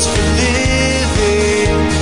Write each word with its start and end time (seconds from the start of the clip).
For 0.00 0.22
living. 0.40 1.92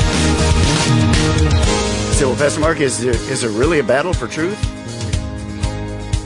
So, 2.14 2.28
well, 2.28 2.36
Pastor 2.36 2.60
Mark, 2.60 2.80
is 2.80 3.00
there, 3.00 3.14
is 3.14 3.40
there 3.42 3.50
really 3.50 3.78
a 3.80 3.82
battle 3.82 4.12
for 4.12 4.28
truth? 4.28 4.58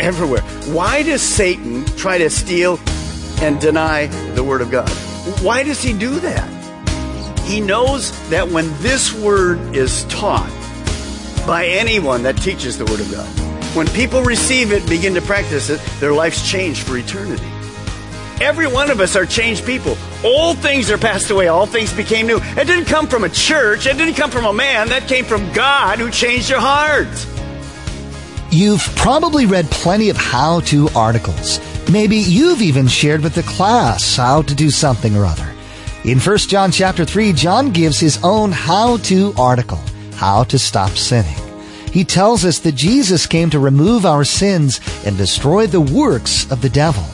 Everywhere. 0.01 0.43
Why 0.75 1.03
does 1.03 1.23
Satan 1.23 1.85
try 1.97 2.19
to 2.19 2.29
steal 2.29 2.79
and 3.41 3.61
deny 3.61 4.07
the 4.35 4.45
Word 4.45 4.61
of 4.61 4.71
God? 4.71 4.91
Why 5.41 5.63
does 5.63 5.83
he 5.83 5.93
do 5.93 6.21
that? 6.21 6.51
He 7.45 7.61
knows 7.61 8.13
that 8.29 8.49
when 8.49 8.67
this 8.83 9.13
Word 9.13 9.59
is 9.75 10.05
taught 10.05 10.51
by 11.47 11.67
anyone 11.67 12.23
that 12.25 12.37
teaches 12.39 12.77
the 12.77 12.85
Word 12.87 13.01
of 13.01 13.11
God, 13.11 13.27
when 13.75 13.87
people 13.89 14.23
receive 14.23 14.73
it, 14.73 14.87
begin 14.89 15.15
to 15.15 15.23
practice 15.23 15.71
it, 15.71 15.81
their 15.99 16.13
lives 16.13 16.49
change 16.49 16.83
for 16.83 16.97
eternity. 16.97 17.54
Every 18.41 18.67
one 18.67 18.91
of 18.91 19.01
us 19.01 19.15
are 19.15 19.27
changed 19.27 19.65
people. 19.65 19.97
Old 20.25 20.59
things 20.59 20.91
are 20.91 20.99
passed 20.99 21.31
away, 21.31 21.49
all 21.49 21.67
things 21.67 21.93
became 21.93 22.27
new. 22.27 22.39
It 22.39 22.67
didn't 22.67 22.87
come 22.87 23.07
from 23.07 23.25
a 23.25 23.29
church, 23.29 23.87
it 23.87 23.97
didn't 23.97 24.15
come 24.15 24.31
from 24.31 24.45
a 24.45 24.53
man, 24.53 24.89
that 24.89 25.07
came 25.07 25.25
from 25.25 25.53
God 25.53 25.99
who 25.99 26.11
changed 26.11 26.51
your 26.51 26.61
heart. 26.61 27.09
You've 28.51 28.83
probably 28.97 29.47
read 29.47 29.71
plenty 29.71 30.11
of 30.11 30.17
how 30.17 30.61
to 30.61 30.89
articles. 30.97 31.61
Maybe 31.91 32.17
you've 32.17 32.63
even 32.63 32.89
shared 32.89 33.23
with 33.23 33.35
the 33.35 33.43
class 33.43 34.17
how 34.17 34.43
to 34.43 34.55
do 34.55 34.71
something 34.71 35.17
or 35.17 35.25
other. 35.25 35.49
In 36.05 36.19
1 36.19 36.39
John 36.39 36.71
chapter 36.71 37.05
3, 37.05 37.33
John 37.33 37.71
gives 37.71 37.99
his 37.99 38.19
own 38.23 38.53
how 38.53 38.99
to 38.99 39.33
article, 39.39 39.81
how 40.17 40.45
to 40.45 40.59
stop 40.59 40.91
sinning. 40.91 41.37
He 41.93 42.05
tells 42.05 42.45
us 42.45 42.59
that 42.61 42.75
Jesus 42.75 43.27
came 43.27 43.51
to 43.51 43.59
remove 43.59 44.05
our 44.05 44.25
sins 44.25 44.81
and 45.07 45.17
destroy 45.17 45.67
the 45.67 45.81
works 45.81 46.51
of 46.51 46.61
the 46.61 46.69
devil. 46.69 47.05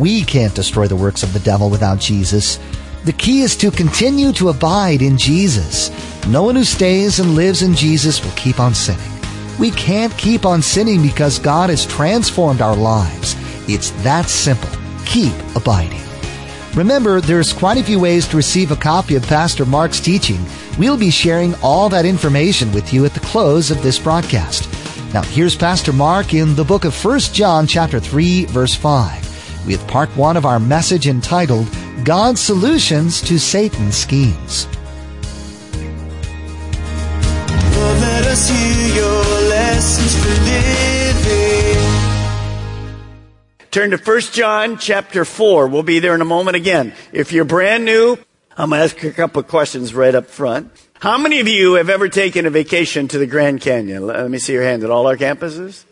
We 0.00 0.24
can't 0.24 0.54
destroy 0.54 0.86
the 0.86 0.96
works 0.96 1.22
of 1.22 1.34
the 1.34 1.40
devil 1.40 1.68
without 1.68 1.98
Jesus. 1.98 2.58
The 3.04 3.12
key 3.12 3.42
is 3.42 3.54
to 3.56 3.70
continue 3.70 4.32
to 4.32 4.48
abide 4.48 5.02
in 5.02 5.18
Jesus. 5.18 5.90
No 6.26 6.42
one 6.42 6.56
who 6.56 6.64
stays 6.64 7.20
and 7.20 7.34
lives 7.34 7.60
in 7.60 7.74
Jesus 7.74 8.24
will 8.24 8.32
keep 8.32 8.60
on 8.60 8.72
sinning. 8.72 9.12
We 9.58 9.70
can't 9.72 10.16
keep 10.16 10.46
on 10.46 10.62
sinning 10.62 11.02
because 11.02 11.38
God 11.38 11.68
has 11.68 11.84
transformed 11.84 12.62
our 12.62 12.74
lives. 12.74 13.36
It's 13.68 13.90
that 14.02 14.30
simple. 14.30 14.70
Keep 15.04 15.34
abiding. 15.54 16.00
Remember, 16.74 17.20
there's 17.20 17.52
quite 17.52 17.76
a 17.76 17.84
few 17.84 18.00
ways 18.00 18.26
to 18.28 18.38
receive 18.38 18.70
a 18.70 18.76
copy 18.76 19.16
of 19.16 19.22
Pastor 19.24 19.66
Mark's 19.66 20.00
teaching. 20.00 20.42
We'll 20.78 20.96
be 20.96 21.10
sharing 21.10 21.54
all 21.56 21.90
that 21.90 22.06
information 22.06 22.72
with 22.72 22.90
you 22.94 23.04
at 23.04 23.12
the 23.12 23.20
close 23.20 23.70
of 23.70 23.82
this 23.82 23.98
broadcast. 23.98 24.66
Now, 25.12 25.20
here's 25.20 25.56
Pastor 25.56 25.92
Mark 25.92 26.32
in 26.32 26.56
the 26.56 26.64
book 26.64 26.86
of 26.86 27.04
1 27.04 27.20
John 27.34 27.66
chapter 27.66 28.00
3 28.00 28.46
verse 28.46 28.74
5 28.74 29.29
with 29.66 29.86
part 29.88 30.08
one 30.16 30.36
of 30.36 30.46
our 30.46 30.58
message 30.58 31.06
entitled 31.06 31.66
God's 32.04 32.40
Solutions 32.40 33.20
to 33.22 33.38
Satan's 33.38 33.96
Schemes. 33.96 34.66
Turn 43.70 43.92
to 43.92 43.96
1 43.96 44.20
John 44.32 44.78
chapter 44.78 45.24
4. 45.24 45.68
We'll 45.68 45.84
be 45.84 46.00
there 46.00 46.14
in 46.14 46.20
a 46.20 46.24
moment 46.24 46.56
again. 46.56 46.92
If 47.12 47.32
you're 47.32 47.44
brand 47.44 47.84
new, 47.84 48.18
I'm 48.56 48.70
going 48.70 48.80
to 48.80 48.84
ask 48.84 49.00
you 49.00 49.10
a 49.10 49.12
couple 49.12 49.40
of 49.40 49.46
questions 49.46 49.94
right 49.94 50.14
up 50.14 50.26
front. 50.26 50.72
How 50.94 51.16
many 51.16 51.38
of 51.38 51.46
you 51.46 51.74
have 51.74 51.88
ever 51.88 52.08
taken 52.08 52.46
a 52.46 52.50
vacation 52.50 53.06
to 53.08 53.18
the 53.18 53.26
Grand 53.26 53.60
Canyon? 53.60 54.06
Let 54.06 54.28
me 54.28 54.38
see 54.38 54.54
your 54.54 54.64
hand 54.64 54.82
at 54.82 54.90
all 54.90 55.06
our 55.06 55.16
campuses. 55.16 55.84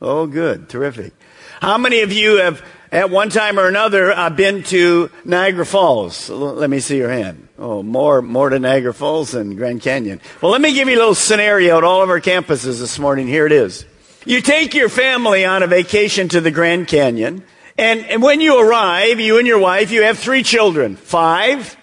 Oh, 0.00 0.26
good. 0.26 0.68
Terrific. 0.68 1.14
How 1.60 1.78
many 1.78 2.02
of 2.02 2.12
you 2.12 2.36
have 2.36 2.62
at 2.92 3.08
one 3.08 3.30
time 3.30 3.58
or 3.58 3.66
another, 3.66 4.12
I've 4.12 4.36
been 4.36 4.62
to 4.64 5.10
Niagara 5.24 5.64
Falls. 5.64 6.28
Let 6.28 6.68
me 6.68 6.78
see 6.78 6.98
your 6.98 7.10
hand. 7.10 7.48
Oh, 7.58 7.82
more, 7.82 8.20
more 8.20 8.50
to 8.50 8.58
Niagara 8.58 8.92
Falls 8.92 9.30
than 9.30 9.56
Grand 9.56 9.80
Canyon. 9.80 10.20
Well, 10.42 10.52
let 10.52 10.60
me 10.60 10.74
give 10.74 10.88
you 10.88 10.96
a 10.96 10.98
little 10.98 11.14
scenario 11.14 11.78
at 11.78 11.84
all 11.84 12.02
of 12.02 12.10
our 12.10 12.20
campuses 12.20 12.80
this 12.80 12.98
morning. 12.98 13.26
Here 13.26 13.46
it 13.46 13.52
is. 13.52 13.86
You 14.26 14.42
take 14.42 14.74
your 14.74 14.90
family 14.90 15.46
on 15.46 15.62
a 15.62 15.66
vacation 15.66 16.28
to 16.28 16.40
the 16.42 16.50
Grand 16.50 16.86
Canyon, 16.86 17.44
and, 17.78 18.04
and 18.04 18.22
when 18.22 18.42
you 18.42 18.60
arrive, 18.60 19.18
you 19.18 19.38
and 19.38 19.46
your 19.46 19.58
wife, 19.58 19.90
you 19.90 20.02
have 20.02 20.18
three 20.18 20.42
children. 20.42 20.94
Five, 20.94 21.76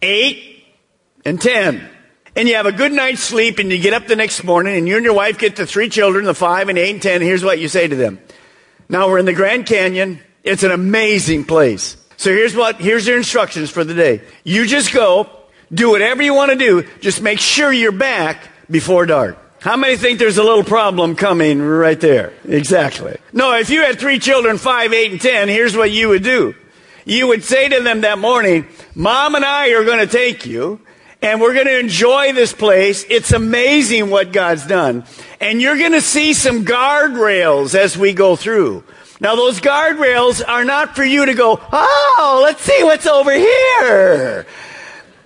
eight, 0.00 0.64
and 1.24 1.40
ten. 1.40 1.86
And 2.36 2.48
you 2.48 2.54
have 2.54 2.66
a 2.66 2.72
good 2.72 2.92
night's 2.92 3.20
sleep, 3.20 3.58
and 3.58 3.72
you 3.72 3.78
get 3.78 3.92
up 3.92 4.06
the 4.06 4.14
next 4.14 4.44
morning, 4.44 4.76
and 4.76 4.86
you 4.86 4.94
and 4.94 5.04
your 5.04 5.14
wife 5.14 5.38
get 5.38 5.56
the 5.56 5.66
three 5.66 5.88
children, 5.88 6.24
the 6.24 6.34
five 6.34 6.68
and 6.68 6.78
eight 6.78 6.92
and 6.92 7.02
ten. 7.02 7.20
Here's 7.20 7.44
what 7.44 7.58
you 7.58 7.66
say 7.66 7.88
to 7.88 7.96
them. 7.96 8.20
Now 8.90 9.08
we're 9.08 9.18
in 9.18 9.24
the 9.24 9.32
Grand 9.32 9.66
Canyon. 9.66 10.18
It's 10.42 10.64
an 10.64 10.72
amazing 10.72 11.44
place. 11.44 11.96
So 12.16 12.30
here's 12.30 12.56
what, 12.56 12.80
here's 12.80 13.06
your 13.06 13.16
instructions 13.16 13.70
for 13.70 13.84
the 13.84 13.94
day. 13.94 14.20
You 14.42 14.66
just 14.66 14.92
go, 14.92 15.30
do 15.72 15.90
whatever 15.90 16.22
you 16.22 16.34
want 16.34 16.50
to 16.50 16.58
do. 16.58 16.82
Just 17.00 17.22
make 17.22 17.38
sure 17.38 17.72
you're 17.72 17.92
back 17.92 18.48
before 18.68 19.06
dark. 19.06 19.38
How 19.60 19.76
many 19.76 19.96
think 19.96 20.18
there's 20.18 20.38
a 20.38 20.42
little 20.42 20.64
problem 20.64 21.14
coming 21.14 21.62
right 21.62 22.00
there? 22.00 22.32
Exactly. 22.44 23.16
No, 23.32 23.56
if 23.56 23.70
you 23.70 23.82
had 23.82 24.00
three 24.00 24.18
children, 24.18 24.58
five, 24.58 24.92
eight, 24.92 25.12
and 25.12 25.20
ten, 25.20 25.48
here's 25.48 25.76
what 25.76 25.92
you 25.92 26.08
would 26.08 26.24
do. 26.24 26.56
You 27.04 27.28
would 27.28 27.44
say 27.44 27.68
to 27.68 27.80
them 27.80 28.00
that 28.00 28.18
morning, 28.18 28.66
Mom 28.96 29.36
and 29.36 29.44
I 29.44 29.68
are 29.70 29.84
going 29.84 30.00
to 30.00 30.12
take 30.12 30.46
you 30.46 30.80
and 31.22 31.40
we're 31.40 31.54
going 31.54 31.66
to 31.66 31.78
enjoy 31.78 32.32
this 32.32 32.52
place. 32.52 33.04
It's 33.08 33.32
amazing 33.32 34.10
what 34.10 34.32
God's 34.32 34.66
done. 34.66 35.04
And 35.40 35.60
you're 35.60 35.78
going 35.78 35.92
to 35.92 36.00
see 36.00 36.32
some 36.32 36.64
guardrails 36.64 37.74
as 37.74 37.96
we 37.96 38.12
go 38.12 38.36
through. 38.36 38.84
Now 39.20 39.36
those 39.36 39.60
guardrails 39.60 40.42
are 40.46 40.64
not 40.64 40.96
for 40.96 41.04
you 41.04 41.26
to 41.26 41.34
go, 41.34 41.60
oh, 41.72 42.40
let's 42.42 42.62
see 42.62 42.82
what's 42.82 43.06
over 43.06 43.32
here. 43.32 44.46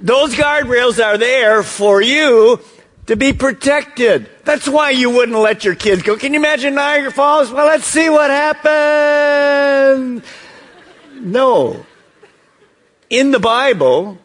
Those 0.00 0.34
guardrails 0.34 1.02
are 1.02 1.16
there 1.16 1.62
for 1.62 2.02
you 2.02 2.60
to 3.06 3.16
be 3.16 3.32
protected. 3.32 4.28
That's 4.44 4.68
why 4.68 4.90
you 4.90 5.10
wouldn't 5.10 5.38
let 5.38 5.64
your 5.64 5.76
kids 5.76 6.02
go. 6.02 6.16
Can 6.16 6.34
you 6.34 6.40
imagine 6.40 6.74
Niagara 6.74 7.12
Falls? 7.12 7.52
Well, 7.52 7.66
let's 7.66 7.86
see 7.86 8.10
what 8.10 8.30
happens. 8.30 10.24
No. 11.20 11.86
In 13.08 13.30
the 13.30 13.38
Bible, 13.38 14.18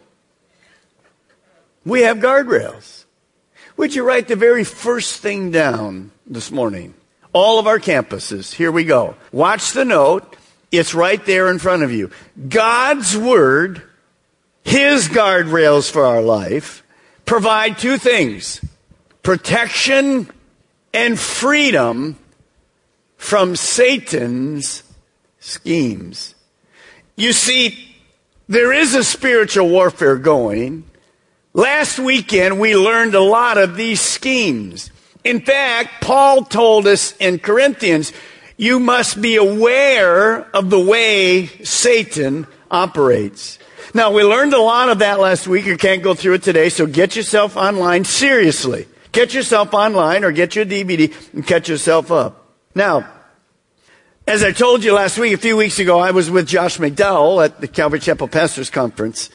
we 1.86 2.02
have 2.02 2.18
guardrails. 2.18 3.06
Would 3.78 3.96
you 3.96 4.04
write 4.04 4.28
the 4.28 4.36
very 4.36 4.64
first 4.64 5.22
thing 5.22 5.52
down 5.52 6.12
this 6.28 6.52
morning? 6.52 6.94
All 7.32 7.60
of 7.60 7.68
our 7.68 7.80
campuses. 7.80 8.54
Here 8.54 8.72
we 8.72 8.84
go. 8.84 9.16
Watch 9.32 9.72
the 9.72 9.86
note. 9.86 10.36
It's 10.72 10.94
right 10.94 11.24
there 11.26 11.50
in 11.50 11.60
front 11.60 11.84
of 11.84 11.92
you. 11.92 12.12
God's 12.48 13.18
Word, 13.18 13.82
His 14.64 15.08
guardrails 15.08 15.90
for 15.90 16.06
our 16.06 16.22
life, 16.22 16.84
provide 17.26 17.78
two 17.78 17.98
things. 17.98 18.64
Protection 19.24 20.30
and 20.94 21.20
freedom 21.20 22.18
from 23.18 23.56
Satan's 23.56 24.84
schemes. 25.40 26.36
You 27.16 27.34
see, 27.34 27.96
there 28.48 28.74
is 28.74 28.96
a 28.96 29.04
spiritual 29.04 29.70
warfare 29.70 30.18
going, 30.18 30.89
Last 31.54 31.98
weekend, 31.98 32.60
we 32.60 32.76
learned 32.76 33.16
a 33.16 33.22
lot 33.22 33.58
of 33.58 33.76
these 33.76 34.00
schemes. 34.00 34.92
In 35.24 35.42
fact, 35.42 36.02
Paul 36.02 36.44
told 36.44 36.86
us 36.86 37.18
in 37.18 37.40
Corinthians, 37.40 38.14
you 38.56 38.80
must 38.80 39.20
be 39.20 39.36
aware 39.36 40.42
of 40.56 40.70
the 40.70 40.80
way 40.80 41.48
Satan 41.64 42.46
operates. 42.70 43.58
Now, 43.96 44.12
we 44.12 44.24
learned 44.24 44.54
a 44.54 44.62
lot 44.62 44.90
of 44.90 45.00
that 45.00 45.20
last 45.20 45.48
week. 45.48 45.66
You 45.66 45.76
can't 45.76 46.04
go 46.04 46.14
through 46.14 46.36
it 46.36 46.44
today, 46.44 46.70
so 46.70 46.86
get 46.86 47.16
yourself 47.16 47.58
online 47.58 48.06
seriously. 48.06 48.88
Get 49.12 49.34
yourself 49.34 49.74
online 49.74 50.24
or 50.24 50.32
get 50.32 50.56
your 50.56 50.66
DVD 50.66 51.12
and 51.34 51.46
catch 51.46 51.68
yourself 51.68 52.12
up. 52.12 52.46
Now, 52.76 53.10
as 54.28 54.44
I 54.44 54.52
told 54.52 54.84
you 54.84 54.94
last 54.94 55.18
week, 55.18 55.34
a 55.34 55.38
few 55.38 55.58
weeks 55.58 55.80
ago, 55.80 55.98
I 55.98 56.12
was 56.12 56.30
with 56.30 56.48
Josh 56.48 56.78
McDowell 56.78 57.44
at 57.44 57.60
the 57.60 57.68
Calvary 57.68 58.00
Chapel 58.00 58.28
Pastors 58.28 58.70
Conference 58.70 59.32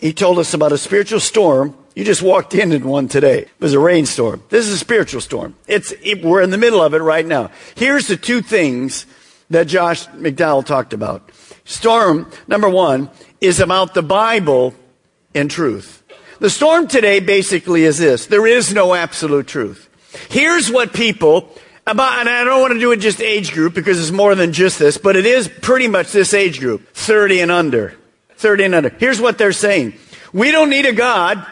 he 0.00 0.12
told 0.12 0.38
us 0.38 0.54
about 0.54 0.72
a 0.72 0.78
spiritual 0.78 1.20
storm 1.20 1.76
You 1.94 2.04
just 2.04 2.22
walked 2.22 2.54
in 2.54 2.72
in 2.72 2.88
one 2.88 3.08
today. 3.08 3.40
It 3.40 3.50
was 3.58 3.74
a 3.74 3.78
rainstorm. 3.78 4.42
This 4.48 4.66
is 4.66 4.74
a 4.74 4.78
spiritual 4.78 5.20
storm. 5.20 5.56
It's, 5.66 5.92
it, 6.02 6.24
we're 6.24 6.40
in 6.40 6.50
the 6.50 6.58
middle 6.58 6.80
of 6.80 6.94
it 6.94 6.98
right 6.98 7.26
now. 7.26 7.50
Here's 7.74 8.06
the 8.06 8.16
two 8.16 8.42
things 8.42 9.06
that 9.50 9.64
Josh 9.64 10.06
McDowell 10.08 10.64
talked 10.64 10.92
about. 10.92 11.30
Storm, 11.64 12.30
number 12.46 12.68
one, 12.68 13.10
is 13.40 13.60
about 13.60 13.94
the 13.94 14.02
Bible 14.02 14.72
and 15.34 15.50
truth. 15.50 16.02
The 16.38 16.48
storm 16.48 16.86
today 16.86 17.20
basically 17.20 17.84
is 17.84 17.98
this. 17.98 18.26
There 18.26 18.46
is 18.46 18.72
no 18.72 18.94
absolute 18.94 19.46
truth. 19.46 19.88
Here's 20.30 20.70
what 20.70 20.94
people 20.94 21.50
about, 21.86 22.20
and 22.20 22.28
I 22.28 22.44
don't 22.44 22.60
want 22.60 22.72
to 22.72 22.80
do 22.80 22.92
it 22.92 22.98
just 22.98 23.20
age 23.20 23.52
group 23.52 23.74
because 23.74 24.00
it's 24.00 24.10
more 24.10 24.34
than 24.34 24.52
just 24.52 24.78
this, 24.78 24.96
but 24.96 25.16
it 25.16 25.26
is 25.26 25.48
pretty 25.48 25.88
much 25.88 26.12
this 26.12 26.32
age 26.32 26.60
group, 26.60 26.88
30 26.94 27.40
and 27.40 27.50
under. 27.50 27.99
30 28.40 28.64
and 28.64 28.74
under. 28.74 28.88
Here's 28.88 29.20
what 29.20 29.38
they're 29.38 29.52
saying. 29.52 29.94
We 30.32 30.50
don't 30.50 30.70
need 30.70 30.86
a 30.86 30.92
God. 30.92 31.44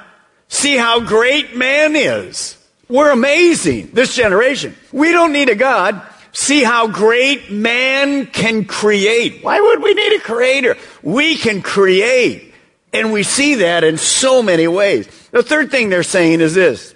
See 0.48 0.76
how 0.76 1.00
great 1.00 1.56
man 1.56 1.94
is. 1.94 2.56
We're 2.88 3.10
amazing, 3.10 3.90
this 3.92 4.16
generation. 4.16 4.74
We 4.92 5.12
don't 5.12 5.32
need 5.32 5.50
a 5.50 5.54
God. 5.54 6.00
See 6.32 6.62
how 6.62 6.86
great 6.88 7.50
man 7.50 8.26
can 8.26 8.64
create. 8.64 9.44
Why 9.44 9.60
would 9.60 9.82
we 9.82 9.92
need 9.92 10.16
a 10.16 10.20
creator? 10.20 10.76
We 11.02 11.36
can 11.36 11.60
create. 11.62 12.54
And 12.92 13.12
we 13.12 13.22
see 13.22 13.56
that 13.56 13.84
in 13.84 13.98
so 13.98 14.42
many 14.42 14.66
ways. 14.66 15.06
The 15.30 15.42
third 15.42 15.70
thing 15.70 15.90
they're 15.90 16.02
saying 16.02 16.40
is 16.40 16.54
this. 16.54 16.94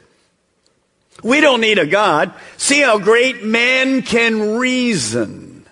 We 1.23 1.41
don't 1.41 1.61
need 1.61 1.79
a 1.79 1.87
God. 1.87 2.33
See 2.57 2.81
how 2.81 2.99
great 2.99 3.45
man 3.45 4.03
can 4.03 4.57
reason. 4.57 5.67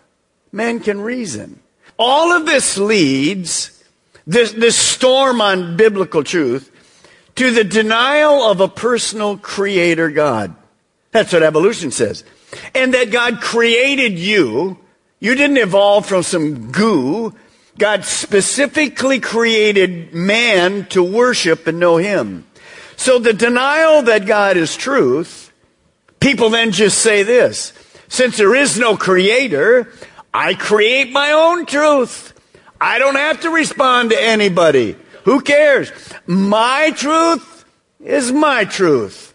Man 0.53 0.81
can 0.81 1.01
reason. 1.01 1.61
All 1.99 2.33
of 2.33 2.47
this 2.47 2.77
leads, 2.77 3.80
this, 4.27 4.53
this 4.53 4.77
storm 4.77 5.41
on 5.41 5.77
biblical 5.77 6.23
truth, 6.25 6.71
to 7.37 7.51
the 7.51 7.65
denial 7.65 8.43
of 8.43 8.61
a 8.61 8.69
personal 8.69 9.37
creator 9.37 10.11
God. 10.11 10.55
That's 11.11 11.33
what 11.33 11.43
evolution 11.43 11.91
says. 11.91 12.25
And 12.75 12.95
that 12.95 13.11
God 13.11 13.41
created 13.41 14.19
you. 14.19 14.79
You 15.21 15.35
didn't 15.35 15.59
evolve 15.59 16.07
from 16.07 16.23
some 16.23 16.71
goo. 16.71 17.35
God 17.79 18.05
specifically 18.05 19.21
created 19.21 20.13
man 20.13 20.87
to 20.87 21.03
worship 21.03 21.67
and 21.67 21.79
know 21.79 21.97
Him. 21.97 22.47
So 22.97 23.19
the 23.19 23.33
denial 23.33 24.03
that 24.03 24.27
God 24.27 24.57
is 24.57 24.77
truth, 24.77 25.53
people 26.21 26.51
then 26.51 26.73
just 26.73 26.99
say 26.99 27.23
this. 27.23 27.73
Since 28.09 28.37
there 28.37 28.55
is 28.55 28.79
no 28.79 28.97
creator, 28.97 29.93
I 30.35 30.55
create 30.55 31.11
my 31.13 31.33
own 31.33 31.65
truth. 31.65 32.35
I 32.81 32.99
don't 32.99 33.17
have 33.17 33.41
to 33.43 33.51
respond 33.51 34.11
to 34.11 34.23
anybody. 34.23 34.97
Who 35.25 35.41
cares? 35.43 35.93
My 36.27 36.93
truth 36.97 37.65
is 38.03 38.33
my 38.33 38.65
truth. 38.65 39.35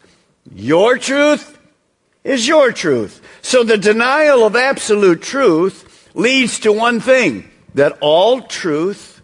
Your 0.54 0.98
truth 0.98 1.60
is 2.24 2.48
your 2.48 2.72
truth. 2.72 3.22
So 3.42 3.64
the 3.64 3.78
denial 3.78 4.46
of 4.46 4.56
absolute 4.56 5.22
truth 5.22 6.10
leads 6.16 6.60
to 6.62 6.72
one 6.72 7.00
thing 7.00 7.50
that 7.76 7.98
all 8.02 8.42
truth 8.42 9.22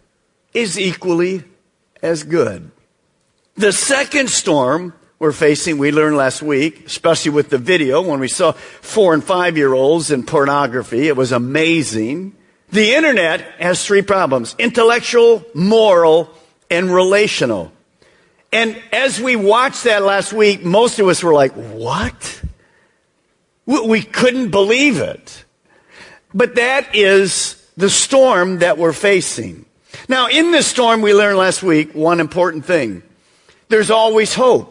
is 0.53 0.79
equally 0.79 1.43
as 2.03 2.23
good. 2.23 2.71
The 3.55 3.71
second 3.71 4.29
storm 4.29 4.93
we're 5.19 5.31
facing, 5.31 5.77
we 5.77 5.91
learned 5.91 6.17
last 6.17 6.41
week, 6.41 6.85
especially 6.87 7.31
with 7.31 7.49
the 7.49 7.57
video 7.57 8.01
when 8.01 8.19
we 8.19 8.27
saw 8.27 8.53
four 8.53 9.13
and 9.13 9.23
five 9.23 9.57
year 9.57 9.73
olds 9.73 10.11
in 10.11 10.23
pornography. 10.23 11.07
It 11.07 11.15
was 11.15 11.31
amazing. 11.31 12.35
The 12.71 12.93
internet 12.93 13.41
has 13.59 13.85
three 13.85 14.01
problems 14.01 14.55
intellectual, 14.57 15.43
moral, 15.53 16.29
and 16.69 16.93
relational. 16.93 17.71
And 18.53 18.81
as 18.91 19.19
we 19.19 19.35
watched 19.35 19.85
that 19.85 20.03
last 20.03 20.33
week, 20.33 20.63
most 20.63 20.99
of 20.99 21.07
us 21.07 21.23
were 21.23 21.33
like, 21.33 21.53
what? 21.53 22.41
We 23.65 24.01
couldn't 24.01 24.51
believe 24.51 24.99
it. 24.99 25.45
But 26.33 26.55
that 26.55 26.95
is 26.95 27.55
the 27.77 27.89
storm 27.89 28.59
that 28.59 28.77
we're 28.77 28.93
facing. 28.93 29.65
Now, 30.07 30.27
in 30.27 30.51
this 30.51 30.67
storm, 30.67 31.01
we 31.01 31.13
learned 31.13 31.37
last 31.37 31.63
week 31.63 31.93
one 31.93 32.19
important 32.19 32.65
thing. 32.65 33.03
There's 33.69 33.91
always 33.91 34.33
hope. 34.33 34.70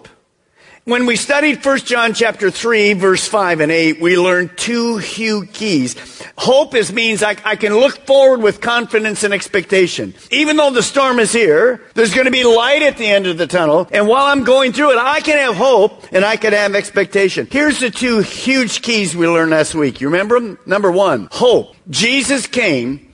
When 0.85 1.05
we 1.05 1.17
studied 1.17 1.62
1 1.65 1.79
John 1.81 2.15
chapter 2.15 2.50
3, 2.50 2.94
verse 2.94 3.29
5 3.29 3.61
and 3.61 3.71
8, 3.71 4.00
we 4.00 4.17
learned 4.17 4.56
two 4.56 4.97
huge 4.97 5.53
keys. 5.53 5.94
Hope 6.38 6.75
is 6.75 6.91
means 6.91 7.23
I, 7.23 7.37
I, 7.44 7.56
can 7.56 7.75
look 7.75 8.06
forward 8.06 8.41
with 8.41 8.62
confidence 8.62 9.23
and 9.23 9.35
expectation. 9.35 10.15
Even 10.31 10.56
though 10.56 10.71
the 10.71 10.82
storm 10.82 11.19
is 11.19 11.32
here, 11.32 11.82
there's 11.93 12.15
going 12.15 12.25
to 12.25 12.31
be 12.31 12.44
light 12.44 12.81
at 12.81 12.97
the 12.97 13.06
end 13.06 13.27
of 13.27 13.37
the 13.37 13.47
tunnel. 13.47 13.88
And 13.93 14.09
while 14.09 14.25
I'm 14.25 14.43
going 14.43 14.73
through 14.73 14.93
it, 14.93 14.99
I 14.99 15.21
can 15.21 15.37
have 15.37 15.55
hope 15.55 16.03
and 16.12 16.25
I 16.25 16.37
can 16.37 16.55
have 16.55 16.75
expectation. 16.75 17.47
Here's 17.50 17.81
the 17.81 17.91
two 17.91 18.21
huge 18.21 18.81
keys 18.81 19.15
we 19.15 19.29
learned 19.29 19.50
last 19.50 19.75
week. 19.75 20.00
You 20.00 20.09
remember 20.09 20.41
them? 20.41 20.59
Number 20.65 20.91
one, 20.91 21.29
hope. 21.31 21.76
Jesus 21.91 22.47
came 22.47 23.12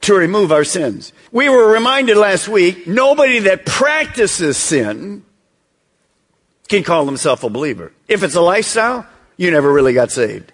to 0.00 0.14
remove 0.14 0.50
our 0.50 0.64
sins. 0.64 1.12
We 1.30 1.48
were 1.48 1.70
reminded 1.70 2.16
last 2.16 2.48
week, 2.48 2.88
nobody 2.88 3.38
that 3.40 3.64
practices 3.64 4.56
sin 4.56 5.22
can 6.68 6.82
call 6.82 7.06
himself 7.06 7.44
a 7.44 7.50
believer. 7.50 7.92
If 8.08 8.22
it's 8.22 8.34
a 8.34 8.40
lifestyle, 8.40 9.06
you 9.36 9.50
never 9.50 9.72
really 9.72 9.92
got 9.92 10.10
saved. 10.10 10.52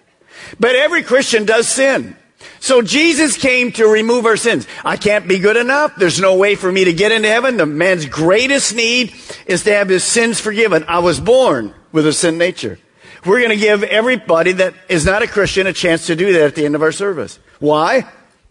But 0.59 0.75
every 0.75 1.03
Christian 1.03 1.45
does 1.45 1.67
sin. 1.67 2.15
So 2.59 2.81
Jesus 2.81 3.37
came 3.37 3.71
to 3.73 3.87
remove 3.87 4.25
our 4.25 4.37
sins. 4.37 4.67
I 4.83 4.97
can't 4.97 5.27
be 5.27 5.39
good 5.39 5.57
enough. 5.57 5.95
There's 5.95 6.19
no 6.19 6.35
way 6.35 6.55
for 6.55 6.71
me 6.71 6.85
to 6.85 6.93
get 6.93 7.11
into 7.11 7.27
heaven. 7.27 7.57
The 7.57 7.65
man's 7.65 8.05
greatest 8.05 8.75
need 8.75 9.13
is 9.45 9.63
to 9.63 9.73
have 9.73 9.89
his 9.89 10.03
sins 10.03 10.39
forgiven. 10.39 10.85
I 10.87 10.99
was 10.99 11.19
born 11.19 11.73
with 11.91 12.07
a 12.07 12.13
sin 12.13 12.37
nature. 12.37 12.79
We're 13.25 13.39
going 13.39 13.51
to 13.51 13.57
give 13.57 13.83
everybody 13.83 14.53
that 14.53 14.73
is 14.89 15.05
not 15.05 15.21
a 15.21 15.27
Christian 15.27 15.67
a 15.67 15.73
chance 15.73 16.07
to 16.07 16.15
do 16.15 16.33
that 16.33 16.41
at 16.41 16.55
the 16.55 16.65
end 16.65 16.75
of 16.75 16.81
our 16.81 16.91
service. 16.91 17.39
Why? 17.59 18.05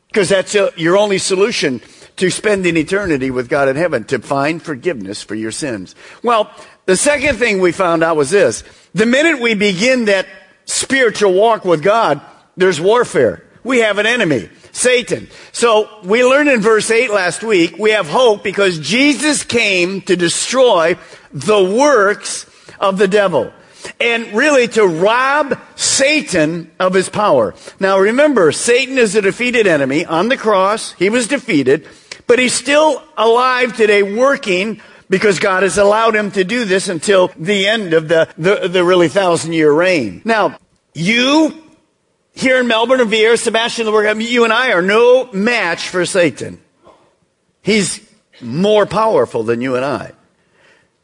Because 0.09 0.31
that's 0.31 0.55
a, 0.55 0.73
your 0.77 0.97
only 0.97 1.19
solution 1.19 1.81
to 2.17 2.31
spending 2.31 2.77
eternity 2.77 3.31
with 3.31 3.49
God 3.49 3.69
in 3.69 3.77
heaven, 3.77 4.05
to 4.05 4.19
find 4.19 4.63
forgiveness 4.63 5.23
for 5.23 5.35
your 5.35 5.53
sins. 5.53 5.95
Well, 6.23 6.51
the 6.87 6.97
second 6.97 7.37
thing 7.37 7.61
we 7.61 7.73
found 7.73 8.03
out 8.03 8.17
was 8.17 8.31
this. 8.31 8.65
The 8.95 9.07
minute 9.07 9.41
we 9.41 9.55
begin 9.55 10.07
that 10.07 10.27
spiritual 10.65 11.33
walk 11.33 11.65
with 11.65 11.83
God, 11.83 12.21
there's 12.57 12.81
warfare. 12.81 13.45
We 13.65 13.79
have 13.79 13.99
an 13.99 14.07
enemy, 14.07 14.49
Satan. 14.73 15.29
So 15.53 15.89
we 16.03 16.25
learned 16.25 16.49
in 16.49 16.61
verse 16.61 16.91
8 16.91 17.11
last 17.11 17.43
week, 17.45 17.79
we 17.79 17.91
have 17.93 18.09
hope 18.09 18.43
because 18.43 18.79
Jesus 18.79 19.45
came 19.45 20.01
to 20.03 20.17
destroy 20.17 20.97
the 21.33 21.63
works 21.63 22.47
of 22.81 22.99
the 22.99 23.09
devil. 23.09 23.53
And 24.01 24.33
really 24.33 24.69
to 24.69 24.87
rob 24.87 25.59
Satan 25.77 26.71
of 26.79 26.95
his 26.95 27.09
power. 27.09 27.55
Now 27.81 27.99
remember, 27.99 28.53
Satan 28.53 28.99
is 28.99 29.17
a 29.17 29.23
defeated 29.23 29.67
enemy. 29.67 30.05
On 30.05 30.29
the 30.29 30.37
cross, 30.37 30.93
he 30.93 31.09
was 31.09 31.27
defeated, 31.27 31.89
but 32.27 32.39
he's 32.39 32.55
still 32.55 33.03
alive 33.17 33.77
today 33.77 34.03
working 34.03 34.81
because 35.13 35.41
God 35.41 35.63
has 35.63 35.77
allowed 35.77 36.17
him 36.17 36.31
to 36.31 36.43
do 36.43 36.65
this 36.65 36.89
until 36.89 37.29
the 37.37 37.67
end 37.67 37.93
of 37.93 38.09
the, 38.09 38.33
the, 38.39 38.67
the 38.67 38.83
really 38.83 39.09
thousand 39.09 39.53
year 39.53 39.71
reign. 39.71 40.23
Now, 40.25 40.57
you 40.95 41.63
here 42.33 42.59
in 42.59 42.67
Melbourne 42.67 43.03
and 43.03 43.11
Viera, 43.11 43.39
Sebastian, 43.39 43.87
you 44.23 44.45
and 44.45 44.53
I 44.55 44.73
are 44.73 44.81
no 44.81 45.31
match 45.31 45.91
for 45.91 46.07
Satan. 46.07 46.63
He's 47.61 48.01
more 48.41 48.87
powerful 48.87 49.43
than 49.43 49.61
you 49.61 49.77
and 49.77 49.85
I. 49.85 50.13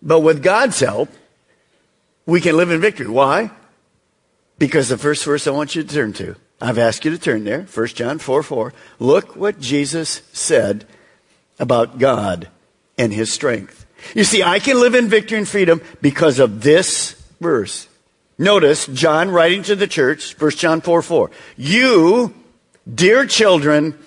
But 0.00 0.20
with 0.20 0.42
God's 0.42 0.80
help, 0.80 1.10
we 2.24 2.40
can 2.40 2.56
live 2.56 2.70
in 2.70 2.80
victory. 2.80 3.08
Why? 3.08 3.50
Because 4.58 4.88
the 4.88 4.96
first 4.96 5.22
verse 5.22 5.46
I 5.46 5.50
want 5.50 5.76
you 5.76 5.82
to 5.82 5.94
turn 5.94 6.14
to, 6.14 6.34
I've 6.62 6.78
asked 6.78 7.04
you 7.04 7.10
to 7.10 7.18
turn 7.18 7.44
there, 7.44 7.64
1 7.64 7.86
John 7.88 8.18
4 8.18 8.42
4. 8.42 8.72
Look 9.00 9.36
what 9.36 9.60
Jesus 9.60 10.22
said 10.32 10.86
about 11.58 11.98
God 11.98 12.48
and 12.96 13.12
his 13.12 13.30
strength. 13.30 13.77
You 14.14 14.24
see, 14.24 14.42
I 14.42 14.58
can 14.58 14.80
live 14.80 14.94
in 14.94 15.08
victory 15.08 15.38
and 15.38 15.48
freedom 15.48 15.80
because 16.00 16.38
of 16.38 16.62
this 16.62 17.12
verse. 17.40 17.88
Notice 18.38 18.86
John 18.86 19.30
writing 19.30 19.62
to 19.64 19.76
the 19.76 19.86
church, 19.86 20.40
1 20.40 20.50
John 20.52 20.80
4 20.80 21.02
4. 21.02 21.30
You, 21.56 22.34
dear 22.92 23.26
children, 23.26 23.98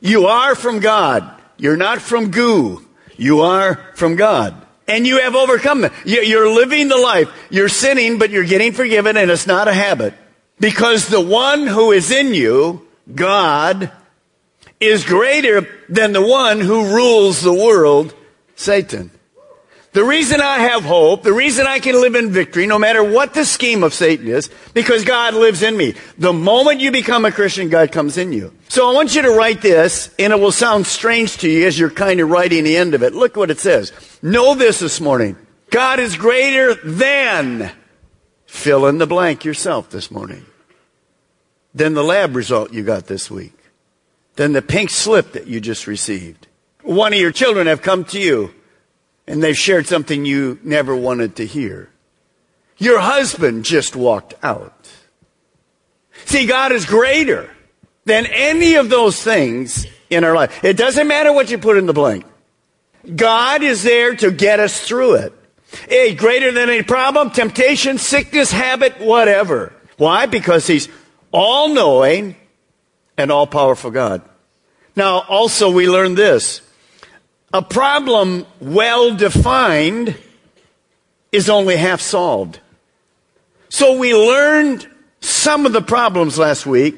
you 0.00 0.26
are 0.26 0.54
from 0.54 0.80
God. 0.80 1.30
You're 1.56 1.76
not 1.76 2.00
from 2.00 2.30
goo. 2.30 2.84
You 3.16 3.40
are 3.42 3.76
from 3.94 4.16
God. 4.16 4.54
And 4.86 5.06
you 5.06 5.20
have 5.20 5.34
overcome 5.34 5.82
them. 5.82 5.92
You're 6.04 6.48
living 6.48 6.88
the 6.88 6.96
life. 6.96 7.28
You're 7.50 7.68
sinning, 7.68 8.18
but 8.18 8.30
you're 8.30 8.44
getting 8.44 8.72
forgiven, 8.72 9.16
and 9.16 9.30
it's 9.30 9.46
not 9.46 9.68
a 9.68 9.74
habit. 9.74 10.14
Because 10.58 11.08
the 11.08 11.20
one 11.20 11.66
who 11.66 11.92
is 11.92 12.10
in 12.10 12.34
you, 12.34 12.86
God, 13.14 13.92
is 14.80 15.04
greater 15.04 15.68
than 15.88 16.12
the 16.12 16.26
one 16.26 16.60
who 16.60 16.94
rules 16.94 17.42
the 17.42 17.52
world, 17.52 18.14
Satan. 18.56 19.10
The 19.92 20.04
reason 20.04 20.40
I 20.42 20.58
have 20.58 20.84
hope, 20.84 21.22
the 21.22 21.32
reason 21.32 21.66
I 21.66 21.78
can 21.78 21.98
live 22.00 22.14
in 22.14 22.30
victory, 22.30 22.66
no 22.66 22.78
matter 22.78 23.02
what 23.02 23.32
the 23.32 23.46
scheme 23.46 23.82
of 23.82 23.94
Satan 23.94 24.28
is, 24.28 24.50
because 24.74 25.02
God 25.04 25.32
lives 25.34 25.62
in 25.62 25.76
me. 25.76 25.94
The 26.18 26.32
moment 26.32 26.80
you 26.80 26.92
become 26.92 27.24
a 27.24 27.32
Christian, 27.32 27.70
God 27.70 27.90
comes 27.90 28.18
in 28.18 28.32
you. 28.32 28.52
So 28.68 28.88
I 28.88 28.92
want 28.92 29.14
you 29.14 29.22
to 29.22 29.30
write 29.30 29.62
this, 29.62 30.14
and 30.18 30.32
it 30.32 30.38
will 30.38 30.52
sound 30.52 30.86
strange 30.86 31.38
to 31.38 31.48
you 31.48 31.66
as 31.66 31.78
you're 31.78 31.90
kind 31.90 32.20
of 32.20 32.28
writing 32.28 32.64
the 32.64 32.76
end 32.76 32.94
of 32.94 33.02
it. 33.02 33.14
Look 33.14 33.36
what 33.36 33.50
it 33.50 33.60
says. 33.60 33.92
Know 34.20 34.54
this 34.54 34.78
this 34.80 35.00
morning. 35.00 35.36
God 35.70 36.00
is 36.00 36.16
greater 36.16 36.74
than. 36.74 37.70
Fill 38.46 38.86
in 38.86 38.98
the 38.98 39.06
blank 39.06 39.44
yourself 39.44 39.88
this 39.88 40.10
morning. 40.10 40.44
Than 41.74 41.94
the 41.94 42.04
lab 42.04 42.36
result 42.36 42.72
you 42.72 42.82
got 42.82 43.06
this 43.06 43.30
week. 43.30 43.54
Than 44.36 44.52
the 44.52 44.62
pink 44.62 44.90
slip 44.90 45.32
that 45.32 45.46
you 45.46 45.60
just 45.60 45.86
received. 45.86 46.46
One 46.82 47.14
of 47.14 47.18
your 47.18 47.32
children 47.32 47.66
have 47.66 47.82
come 47.82 48.04
to 48.06 48.20
you 48.20 48.54
and 49.28 49.42
they've 49.42 49.56
shared 49.56 49.86
something 49.86 50.24
you 50.24 50.58
never 50.64 50.96
wanted 50.96 51.36
to 51.36 51.46
hear. 51.46 51.90
Your 52.78 52.98
husband 52.98 53.64
just 53.64 53.94
walked 53.94 54.34
out. 54.42 54.90
See, 56.24 56.46
God 56.46 56.72
is 56.72 56.86
greater 56.86 57.50
than 58.06 58.26
any 58.26 58.74
of 58.76 58.88
those 58.88 59.22
things 59.22 59.86
in 60.08 60.24
our 60.24 60.34
life. 60.34 60.64
It 60.64 60.76
doesn't 60.76 61.06
matter 61.06 61.32
what 61.32 61.50
you 61.50 61.58
put 61.58 61.76
in 61.76 61.86
the 61.86 61.92
blank. 61.92 62.24
God 63.14 63.62
is 63.62 63.82
there 63.82 64.16
to 64.16 64.30
get 64.30 64.60
us 64.60 64.80
through 64.80 65.16
it. 65.16 65.32
A 65.90 66.14
greater 66.14 66.50
than 66.50 66.70
any 66.70 66.82
problem, 66.82 67.30
temptation, 67.30 67.98
sickness, 67.98 68.50
habit, 68.50 68.98
whatever. 68.98 69.74
Why? 69.98 70.24
Because 70.24 70.66
He's 70.66 70.88
all 71.30 71.68
knowing 71.68 72.36
and 73.18 73.30
all 73.30 73.46
powerful 73.46 73.90
God. 73.90 74.22
Now, 74.96 75.20
also 75.28 75.70
we 75.70 75.88
learn 75.88 76.14
this. 76.14 76.62
A 77.52 77.62
problem 77.62 78.46
well 78.60 79.14
defined 79.14 80.16
is 81.32 81.48
only 81.48 81.76
half 81.76 82.00
solved. 82.00 82.60
So 83.70 83.98
we 83.98 84.14
learned 84.14 84.86
some 85.20 85.64
of 85.64 85.72
the 85.72 85.82
problems 85.82 86.38
last 86.38 86.66
week. 86.66 86.96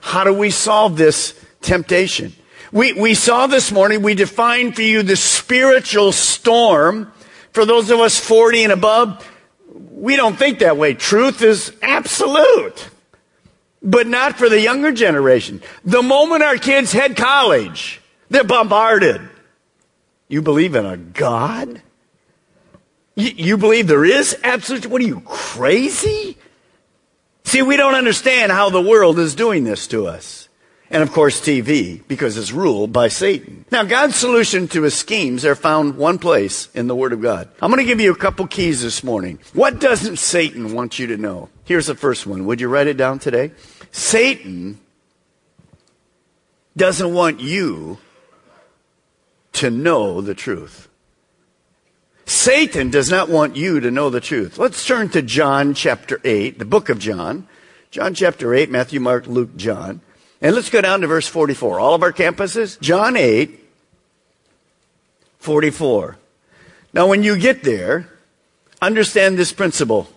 How 0.00 0.24
do 0.24 0.32
we 0.32 0.50
solve 0.50 0.96
this 0.96 1.38
temptation? 1.60 2.32
We, 2.72 2.94
we 2.94 3.14
saw 3.14 3.46
this 3.46 3.72
morning, 3.72 4.00
we 4.02 4.14
defined 4.14 4.76
for 4.76 4.82
you 4.82 5.02
the 5.02 5.16
spiritual 5.16 6.12
storm. 6.12 7.12
For 7.52 7.66
those 7.66 7.90
of 7.90 8.00
us 8.00 8.18
40 8.18 8.64
and 8.64 8.72
above, 8.72 9.26
we 9.92 10.16
don't 10.16 10.36
think 10.36 10.60
that 10.60 10.76
way. 10.76 10.94
Truth 10.94 11.42
is 11.42 11.72
absolute. 11.82 12.88
But 13.82 14.06
not 14.06 14.36
for 14.36 14.48
the 14.48 14.60
younger 14.60 14.92
generation. 14.92 15.62
The 15.84 16.02
moment 16.02 16.42
our 16.42 16.56
kids 16.56 16.92
head 16.92 17.16
college, 17.16 18.00
they're 18.30 18.44
bombarded. 18.44 19.29
You 20.30 20.40
believe 20.42 20.76
in 20.76 20.86
a 20.86 20.96
God? 20.96 21.82
You, 23.16 23.30
you 23.30 23.56
believe 23.58 23.88
there 23.88 24.04
is 24.04 24.38
absolute? 24.44 24.86
What 24.86 25.02
are 25.02 25.04
you, 25.04 25.20
crazy? 25.26 26.38
See, 27.42 27.62
we 27.62 27.76
don't 27.76 27.96
understand 27.96 28.52
how 28.52 28.70
the 28.70 28.80
world 28.80 29.18
is 29.18 29.34
doing 29.34 29.64
this 29.64 29.88
to 29.88 30.06
us. 30.06 30.48
And 30.88 31.02
of 31.02 31.10
course, 31.10 31.40
TV, 31.40 32.06
because 32.06 32.36
it's 32.36 32.52
ruled 32.52 32.92
by 32.92 33.08
Satan. 33.08 33.64
Now, 33.72 33.82
God's 33.82 34.14
solution 34.14 34.68
to 34.68 34.82
his 34.82 34.94
schemes 34.94 35.44
are 35.44 35.56
found 35.56 35.96
one 35.96 36.20
place 36.20 36.68
in 36.74 36.86
the 36.86 36.94
Word 36.94 37.12
of 37.12 37.20
God. 37.20 37.48
I'm 37.60 37.70
going 37.70 37.82
to 37.82 37.88
give 37.88 38.00
you 38.00 38.12
a 38.12 38.16
couple 38.16 38.46
keys 38.46 38.82
this 38.82 39.02
morning. 39.02 39.40
What 39.52 39.80
doesn't 39.80 40.18
Satan 40.18 40.74
want 40.74 41.00
you 41.00 41.08
to 41.08 41.16
know? 41.16 41.48
Here's 41.64 41.86
the 41.86 41.96
first 41.96 42.24
one. 42.24 42.46
Would 42.46 42.60
you 42.60 42.68
write 42.68 42.86
it 42.86 42.96
down 42.96 43.18
today? 43.18 43.50
Satan 43.90 44.78
doesn't 46.76 47.12
want 47.12 47.40
you 47.40 47.98
to 49.60 49.70
know 49.70 50.20
the 50.20 50.34
truth. 50.34 50.88
Satan 52.26 52.90
does 52.90 53.10
not 53.10 53.28
want 53.28 53.56
you 53.56 53.80
to 53.80 53.90
know 53.90 54.08
the 54.08 54.20
truth. 54.20 54.58
Let's 54.58 54.86
turn 54.86 55.08
to 55.10 55.22
John 55.22 55.74
chapter 55.74 56.20
8, 56.24 56.58
the 56.58 56.64
book 56.64 56.88
of 56.88 56.98
John. 56.98 57.46
John 57.90 58.14
chapter 58.14 58.54
8, 58.54 58.70
Matthew, 58.70 59.00
Mark, 59.00 59.26
Luke, 59.26 59.56
John. 59.56 60.00
And 60.40 60.54
let's 60.54 60.70
go 60.70 60.80
down 60.80 61.00
to 61.00 61.06
verse 61.06 61.26
44. 61.26 61.80
All 61.80 61.94
of 61.94 62.02
our 62.02 62.12
campuses, 62.12 62.80
John 62.80 63.16
8, 63.16 63.58
44. 65.40 66.16
Now, 66.92 67.08
when 67.08 67.22
you 67.22 67.36
get 67.36 67.62
there, 67.62 68.08
understand 68.80 69.36
this 69.36 69.52
principle. 69.52 70.08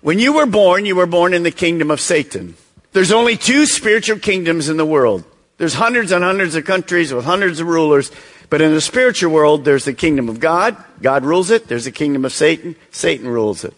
When 0.00 0.18
you 0.18 0.32
were 0.32 0.46
born, 0.46 0.86
you 0.86 0.96
were 0.96 1.06
born 1.06 1.34
in 1.34 1.42
the 1.42 1.50
kingdom 1.50 1.90
of 1.90 2.00
Satan. 2.00 2.56
There's 2.92 3.12
only 3.12 3.36
two 3.36 3.66
spiritual 3.66 4.18
kingdoms 4.18 4.68
in 4.68 4.76
the 4.76 4.86
world. 4.86 5.24
There's 5.62 5.74
hundreds 5.74 6.10
and 6.10 6.24
hundreds 6.24 6.56
of 6.56 6.64
countries 6.64 7.14
with 7.14 7.24
hundreds 7.24 7.60
of 7.60 7.68
rulers. 7.68 8.10
But 8.50 8.60
in 8.60 8.74
the 8.74 8.80
spiritual 8.80 9.32
world, 9.32 9.64
there's 9.64 9.84
the 9.84 9.92
kingdom 9.92 10.28
of 10.28 10.40
God. 10.40 10.76
God 11.00 11.24
rules 11.24 11.52
it. 11.52 11.68
There's 11.68 11.84
the 11.84 11.92
kingdom 11.92 12.24
of 12.24 12.32
Satan. 12.32 12.74
Satan 12.90 13.28
rules 13.28 13.62
it. 13.62 13.72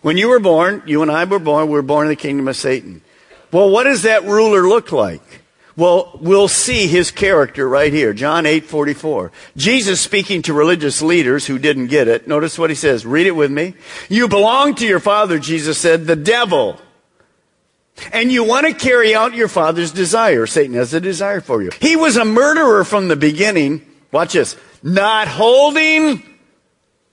When 0.00 0.16
you 0.16 0.30
were 0.30 0.40
born, 0.40 0.82
you 0.84 1.00
and 1.00 1.12
I 1.12 1.22
were 1.22 1.38
born, 1.38 1.68
we 1.68 1.74
were 1.74 1.82
born 1.82 2.06
in 2.06 2.08
the 2.08 2.16
kingdom 2.16 2.48
of 2.48 2.56
Satan. 2.56 3.02
Well, 3.52 3.70
what 3.70 3.84
does 3.84 4.02
that 4.02 4.24
ruler 4.24 4.66
look 4.66 4.90
like? 4.90 5.22
Well, 5.76 6.18
we'll 6.20 6.48
see 6.48 6.88
his 6.88 7.12
character 7.12 7.68
right 7.68 7.92
here. 7.92 8.12
John 8.12 8.44
8, 8.44 8.64
44. 8.64 9.30
Jesus 9.56 10.00
speaking 10.00 10.42
to 10.42 10.52
religious 10.52 11.02
leaders 11.02 11.46
who 11.46 11.60
didn't 11.60 11.86
get 11.86 12.08
it. 12.08 12.26
Notice 12.26 12.58
what 12.58 12.68
he 12.68 12.74
says. 12.74 13.06
Read 13.06 13.28
it 13.28 13.36
with 13.36 13.52
me. 13.52 13.74
You 14.08 14.26
belong 14.26 14.74
to 14.74 14.86
your 14.88 14.98
father, 14.98 15.38
Jesus 15.38 15.78
said, 15.78 16.08
the 16.08 16.16
devil. 16.16 16.80
And 18.10 18.32
you 18.32 18.44
want 18.44 18.66
to 18.66 18.74
carry 18.74 19.14
out 19.14 19.34
your 19.34 19.48
father's 19.48 19.92
desire. 19.92 20.46
Satan 20.46 20.74
has 20.74 20.94
a 20.94 21.00
desire 21.00 21.40
for 21.40 21.62
you. 21.62 21.70
He 21.80 21.96
was 21.96 22.16
a 22.16 22.24
murderer 22.24 22.84
from 22.84 23.08
the 23.08 23.16
beginning. 23.16 23.86
Watch 24.10 24.32
this. 24.32 24.56
Not 24.82 25.28
holding 25.28 26.22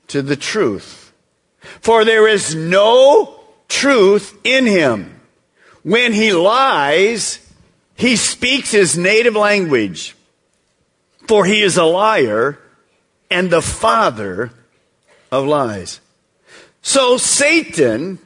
to 0.07 0.21
the 0.21 0.35
truth. 0.35 1.13
For 1.81 2.05
there 2.05 2.27
is 2.27 2.55
no 2.55 3.39
truth 3.67 4.37
in 4.43 4.65
him. 4.65 5.19
When 5.83 6.13
he 6.13 6.33
lies, 6.33 7.39
he 7.95 8.15
speaks 8.15 8.71
his 8.71 8.97
native 8.97 9.35
language, 9.35 10.15
for 11.27 11.45
he 11.45 11.61
is 11.61 11.77
a 11.77 11.83
liar 11.83 12.59
and 13.29 13.49
the 13.49 13.61
father 13.61 14.51
of 15.31 15.45
lies. 15.45 15.99
So 16.81 17.17
Satan 17.17 18.19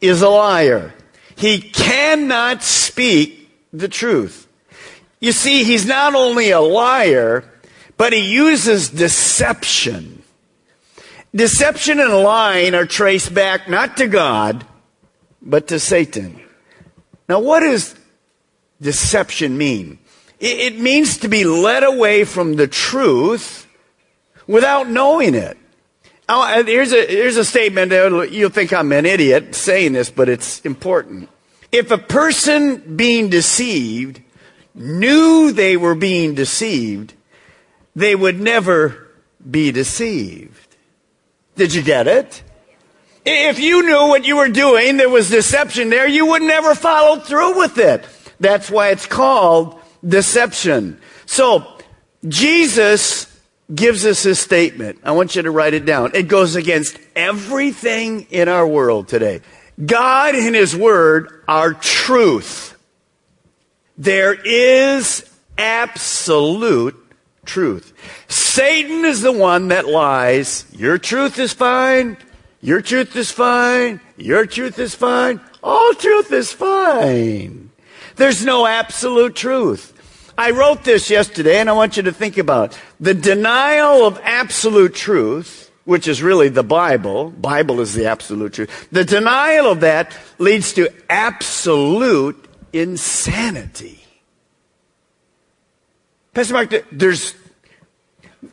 is 0.00 0.22
a 0.22 0.28
liar. 0.28 0.94
He 1.36 1.60
cannot 1.60 2.62
speak 2.62 3.50
the 3.72 3.88
truth. 3.88 4.48
You 5.20 5.32
see, 5.32 5.64
he's 5.64 5.86
not 5.86 6.14
only 6.14 6.50
a 6.50 6.60
liar, 6.60 7.44
but 7.96 8.12
he 8.12 8.20
uses 8.20 8.88
deception. 8.88 10.22
Deception 11.34 12.00
and 12.00 12.12
lying 12.12 12.74
are 12.74 12.86
traced 12.86 13.34
back 13.34 13.68
not 13.68 13.98
to 13.98 14.06
God, 14.06 14.66
but 15.42 15.68
to 15.68 15.78
Satan. 15.78 16.40
Now, 17.28 17.40
what 17.40 17.60
does 17.60 17.94
deception 18.80 19.58
mean? 19.58 19.98
It 20.38 20.78
means 20.78 21.18
to 21.18 21.28
be 21.28 21.44
led 21.44 21.82
away 21.82 22.24
from 22.24 22.56
the 22.56 22.66
truth 22.66 23.66
without 24.46 24.88
knowing 24.88 25.34
it. 25.34 25.56
Now, 26.28 26.62
here's 26.64 26.92
a, 26.92 27.06
here's 27.06 27.36
a 27.36 27.44
statement. 27.44 27.92
You'll 28.32 28.50
think 28.50 28.72
I'm 28.72 28.90
an 28.92 29.06
idiot 29.06 29.54
saying 29.54 29.92
this, 29.92 30.10
but 30.10 30.28
it's 30.28 30.60
important. 30.60 31.28
If 31.70 31.90
a 31.90 31.98
person 31.98 32.96
being 32.96 33.28
deceived 33.28 34.22
knew 34.74 35.52
they 35.52 35.76
were 35.76 35.94
being 35.94 36.34
deceived, 36.34 37.14
they 37.94 38.14
would 38.14 38.40
never 38.40 39.08
be 39.48 39.70
deceived. 39.70 40.76
Did 41.54 41.74
you 41.74 41.82
get 41.82 42.08
it? 42.08 42.42
If 43.24 43.58
you 43.58 43.84
knew 43.84 44.08
what 44.08 44.24
you 44.24 44.36
were 44.36 44.48
doing, 44.48 44.98
there 44.98 45.08
was 45.08 45.30
deception 45.30 45.90
there, 45.90 46.06
you 46.06 46.26
would 46.26 46.42
never 46.42 46.74
follow 46.74 47.18
through 47.20 47.58
with 47.58 47.78
it. 47.78 48.04
That's 48.38 48.70
why 48.70 48.90
it's 48.90 49.06
called 49.06 49.80
deception. 50.06 51.00
So, 51.24 51.66
Jesus 52.28 53.26
gives 53.74 54.06
us 54.06 54.22
this 54.22 54.40
statement. 54.40 55.00
I 55.02 55.12
want 55.12 55.34
you 55.36 55.42
to 55.42 55.50
write 55.50 55.74
it 55.74 55.84
down. 55.84 56.12
It 56.14 56.28
goes 56.28 56.54
against 56.54 56.98
everything 57.14 58.26
in 58.30 58.48
our 58.48 58.66
world 58.66 59.08
today. 59.08 59.40
God 59.84 60.34
and 60.34 60.54
His 60.54 60.74
Word 60.74 61.44
are 61.48 61.74
truth. 61.74 62.76
There 63.98 64.34
is 64.34 65.28
absolute 65.58 66.96
truth. 67.44 67.92
Satan 68.28 69.04
is 69.04 69.22
the 69.22 69.32
one 69.32 69.68
that 69.68 69.86
lies. 69.86 70.66
Your 70.72 70.98
truth 70.98 71.38
is 71.38 71.52
fine. 71.52 72.16
Your 72.60 72.80
truth 72.80 73.14
is 73.16 73.30
fine. 73.30 74.00
Your 74.16 74.46
truth 74.46 74.78
is 74.78 74.94
fine. 74.94 75.40
All 75.62 75.94
truth 75.94 76.32
is 76.32 76.52
fine. 76.52 77.70
There's 78.16 78.44
no 78.44 78.66
absolute 78.66 79.34
truth. 79.34 79.92
I 80.38 80.50
wrote 80.50 80.84
this 80.84 81.10
yesterday 81.10 81.58
and 81.58 81.70
I 81.70 81.72
want 81.72 81.96
you 81.96 82.02
to 82.04 82.12
think 82.12 82.38
about 82.38 82.72
it. 82.72 82.78
The 83.00 83.14
denial 83.14 84.06
of 84.06 84.20
absolute 84.22 84.94
truth, 84.94 85.70
which 85.84 86.08
is 86.08 86.22
really 86.22 86.48
the 86.48 86.62
Bible. 86.62 87.30
Bible 87.30 87.80
is 87.80 87.94
the 87.94 88.06
absolute 88.06 88.54
truth. 88.54 88.88
The 88.90 89.04
denial 89.04 89.70
of 89.70 89.80
that 89.80 90.16
leads 90.38 90.72
to 90.74 90.88
absolute 91.10 92.48
insanity. 92.72 94.02
Pastor 96.34 96.54
Mark, 96.54 96.84
there's 96.92 97.34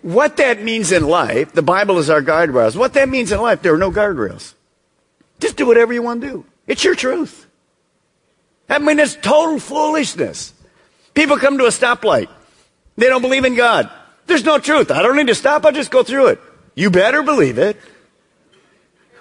what 0.01 0.37
that 0.37 0.61
means 0.61 0.91
in 0.91 1.05
life, 1.05 1.51
the 1.53 1.61
Bible 1.61 1.97
is 1.97 2.09
our 2.09 2.21
guardrails. 2.21 2.75
What 2.75 2.93
that 2.93 3.09
means 3.09 3.31
in 3.31 3.41
life, 3.41 3.61
there 3.61 3.73
are 3.73 3.77
no 3.77 3.91
guardrails. 3.91 4.53
Just 5.39 5.57
do 5.57 5.65
whatever 5.65 5.93
you 5.93 6.01
want 6.01 6.21
to 6.21 6.27
do. 6.27 6.45
It's 6.67 6.83
your 6.83 6.95
truth. 6.95 7.47
I 8.69 8.79
mean, 8.79 8.99
it's 8.99 9.15
total 9.15 9.59
foolishness. 9.59 10.53
People 11.13 11.37
come 11.37 11.57
to 11.57 11.65
a 11.65 11.69
stoplight. 11.69 12.29
They 12.95 13.07
don't 13.07 13.21
believe 13.21 13.45
in 13.45 13.55
God. 13.55 13.89
There's 14.27 14.43
no 14.43 14.57
truth. 14.57 14.91
I 14.91 15.01
don't 15.01 15.15
need 15.15 15.27
to 15.27 15.35
stop. 15.35 15.65
I'll 15.65 15.71
just 15.71 15.91
go 15.91 16.03
through 16.03 16.27
it. 16.27 16.41
You 16.75 16.89
better 16.89 17.23
believe 17.23 17.57
it. 17.57 17.77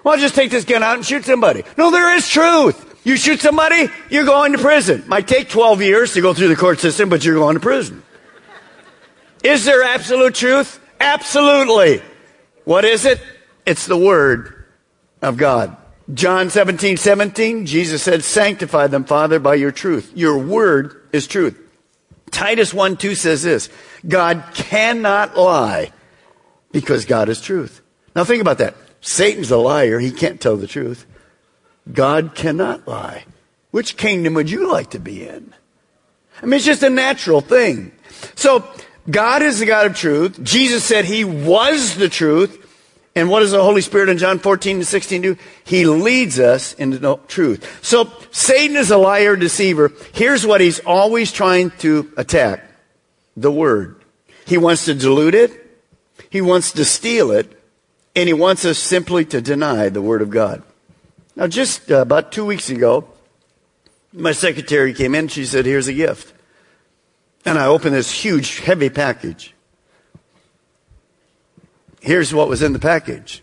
Well, 0.04 0.14
I'll 0.14 0.20
just 0.20 0.34
take 0.34 0.50
this 0.50 0.64
gun 0.64 0.82
out 0.82 0.96
and 0.96 1.04
shoot 1.04 1.24
somebody. 1.24 1.62
No, 1.76 1.90
there 1.90 2.14
is 2.14 2.28
truth. 2.28 2.88
You 3.04 3.16
shoot 3.16 3.40
somebody, 3.40 3.88
you're 4.10 4.24
going 4.24 4.52
to 4.52 4.58
prison. 4.58 5.04
Might 5.08 5.26
take 5.26 5.48
12 5.48 5.82
years 5.82 6.12
to 6.14 6.20
go 6.20 6.34
through 6.34 6.48
the 6.48 6.56
court 6.56 6.78
system, 6.78 7.08
but 7.08 7.24
you're 7.24 7.34
going 7.34 7.54
to 7.54 7.60
prison. 7.60 8.02
Is 9.42 9.64
there 9.64 9.82
absolute 9.82 10.36
truth? 10.36 10.78
Absolutely. 11.00 12.00
What 12.64 12.84
is 12.84 13.04
it? 13.04 13.20
It's 13.66 13.86
the 13.86 13.96
Word 13.96 14.66
of 15.20 15.36
God. 15.36 15.76
John 16.14 16.50
17, 16.50 16.96
17, 16.96 17.66
Jesus 17.66 18.02
said, 18.02 18.22
Sanctify 18.22 18.86
them, 18.86 19.04
Father, 19.04 19.40
by 19.40 19.54
your 19.54 19.72
truth. 19.72 20.12
Your 20.14 20.38
Word 20.38 21.08
is 21.12 21.26
truth. 21.26 21.58
Titus 22.30 22.72
1, 22.72 22.96
2 22.96 23.14
says 23.14 23.42
this 23.42 23.68
God 24.06 24.44
cannot 24.54 25.36
lie 25.36 25.92
because 26.72 27.04
God 27.04 27.28
is 27.28 27.40
truth. 27.40 27.80
Now 28.14 28.24
think 28.24 28.40
about 28.40 28.58
that. 28.58 28.74
Satan's 29.00 29.50
a 29.50 29.56
liar. 29.56 29.98
He 29.98 30.10
can't 30.10 30.40
tell 30.40 30.56
the 30.56 30.66
truth. 30.66 31.06
God 31.92 32.34
cannot 32.34 32.86
lie. 32.86 33.24
Which 33.70 33.96
kingdom 33.96 34.34
would 34.34 34.50
you 34.50 34.70
like 34.70 34.90
to 34.90 34.98
be 34.98 35.26
in? 35.26 35.52
I 36.40 36.46
mean, 36.46 36.54
it's 36.54 36.64
just 36.64 36.82
a 36.82 36.90
natural 36.90 37.40
thing. 37.40 37.92
So, 38.34 38.64
God 39.10 39.42
is 39.42 39.58
the 39.58 39.66
God 39.66 39.86
of 39.86 39.96
truth. 39.96 40.42
Jesus 40.42 40.84
said 40.84 41.04
he 41.04 41.24
was 41.24 41.96
the 41.96 42.08
truth. 42.08 42.58
And 43.14 43.28
what 43.28 43.40
does 43.40 43.50
the 43.50 43.62
Holy 43.62 43.80
Spirit 43.82 44.08
in 44.08 44.18
John 44.18 44.38
14 44.38 44.76
and 44.76 44.86
16 44.86 45.22
do? 45.22 45.36
He 45.64 45.84
leads 45.86 46.38
us 46.38 46.72
into 46.74 47.18
truth. 47.28 47.84
So, 47.84 48.10
Satan 48.30 48.76
is 48.76 48.90
a 48.90 48.96
liar, 48.96 49.36
deceiver. 49.36 49.92
Here's 50.12 50.46
what 50.46 50.60
he's 50.60 50.80
always 50.80 51.32
trying 51.32 51.70
to 51.78 52.12
attack. 52.16 52.64
The 53.36 53.50
Word. 53.50 54.02
He 54.46 54.58
wants 54.58 54.84
to 54.86 54.94
dilute 54.94 55.34
it. 55.34 55.52
He 56.30 56.40
wants 56.40 56.72
to 56.72 56.84
steal 56.84 57.30
it. 57.30 57.58
And 58.14 58.26
he 58.26 58.34
wants 58.34 58.64
us 58.64 58.78
simply 58.78 59.24
to 59.26 59.40
deny 59.40 59.88
the 59.88 60.02
Word 60.02 60.22
of 60.22 60.30
God. 60.30 60.62
Now, 61.34 61.46
just 61.46 61.90
uh, 61.90 62.02
about 62.02 62.32
two 62.32 62.44
weeks 62.44 62.68
ago, 62.68 63.08
my 64.12 64.32
secretary 64.32 64.92
came 64.92 65.14
in. 65.14 65.28
She 65.28 65.46
said, 65.46 65.64
Here's 65.64 65.88
a 65.88 65.94
gift. 65.94 66.34
And 67.44 67.58
I 67.58 67.66
opened 67.66 67.94
this 67.94 68.10
huge, 68.10 68.60
heavy 68.60 68.90
package. 68.90 69.54
Here's 72.00 72.34
what 72.34 72.48
was 72.48 72.62
in 72.62 72.72
the 72.72 72.78
package 72.78 73.42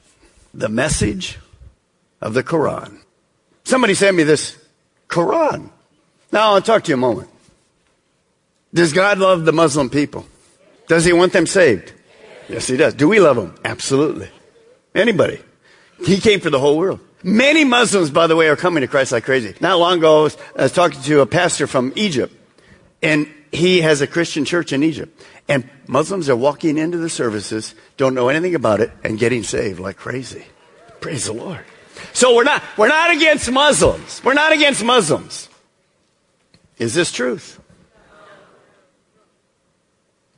the 0.54 0.70
message 0.70 1.38
of 2.22 2.34
the 2.34 2.44
Quran. 2.44 3.00
Somebody 3.64 3.94
sent 3.94 4.18
me 4.18 4.24
this 4.24 4.58
Quran. 5.08 5.70
Now, 6.32 6.54
I'll 6.54 6.62
talk 6.62 6.84
to 6.84 6.90
you 6.90 6.96
a 6.96 6.98
moment. 6.98 7.30
Does 8.74 8.94
God 8.94 9.18
love 9.18 9.46
the 9.46 9.54
Muslim 9.54 9.90
people? 9.90 10.26
Does 10.88 11.06
he 11.06 11.14
want 11.14 11.34
them 11.34 11.48
saved? 11.48 11.94
Yes, 12.48 12.68
he 12.68 12.78
does. 12.78 12.94
Do 12.94 13.08
we 13.08 13.20
love 13.20 13.36
them? 13.36 13.56
Absolutely. 13.64 14.30
Anybody. 14.96 15.40
He 16.06 16.20
came 16.20 16.40
for 16.40 16.50
the 16.50 16.60
whole 16.60 16.78
world. 16.78 17.00
Many 17.22 17.64
Muslims, 17.66 18.10
by 18.10 18.28
the 18.28 18.36
way, 18.36 18.48
are 18.48 18.56
coming 18.56 18.82
to 18.82 18.88
Christ 18.88 19.12
like 19.12 19.26
crazy. 19.26 19.54
Not 19.60 19.78
long 19.78 19.98
ago, 19.98 20.22
I 20.22 20.24
was, 20.24 20.38
I 20.58 20.64
was 20.64 20.72
talking 20.72 21.02
to 21.02 21.22
a 21.22 21.26
pastor 21.26 21.68
from 21.68 21.92
Egypt, 21.96 22.34
and 23.02 23.32
he 23.52 23.82
has 23.82 24.02
a 24.02 24.08
Christian 24.08 24.46
church 24.46 24.72
in 24.72 24.84
Egypt. 24.84 25.22
And 25.48 25.70
Muslims 25.88 26.30
are 26.30 26.36
walking 26.36 26.78
into 26.78 26.98
the 26.98 27.10
services, 27.10 27.76
don't 27.98 28.14
know 28.14 28.30
anything 28.30 28.56
about 28.56 28.80
it, 28.80 28.92
and 29.04 29.20
getting 29.20 29.44
saved 29.44 29.80
like 29.80 29.98
crazy. 29.98 30.46
Praise 31.02 31.26
the 31.26 31.34
Lord. 31.34 31.66
So 32.14 32.36
we're 32.36 32.44
not, 32.44 32.64
we're 32.78 32.88
not 32.88 33.12
against 33.12 33.52
Muslims. 33.52 34.24
We're 34.24 34.34
not 34.34 34.54
against 34.54 34.84
Muslims. 34.84 35.50
Is 36.78 36.94
this 36.94 37.12
truth? 37.12 37.60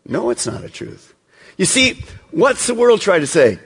No, 0.05 0.29
it's 0.29 0.48
not 0.48 0.63
a 0.63 0.70
truth. 0.70 1.13
You 1.58 1.65
see, 1.65 2.03
what's 2.31 2.67
the 2.67 2.74
world 2.74 3.01
trying 3.01 3.22
to 3.22 3.27
say? 3.27 3.60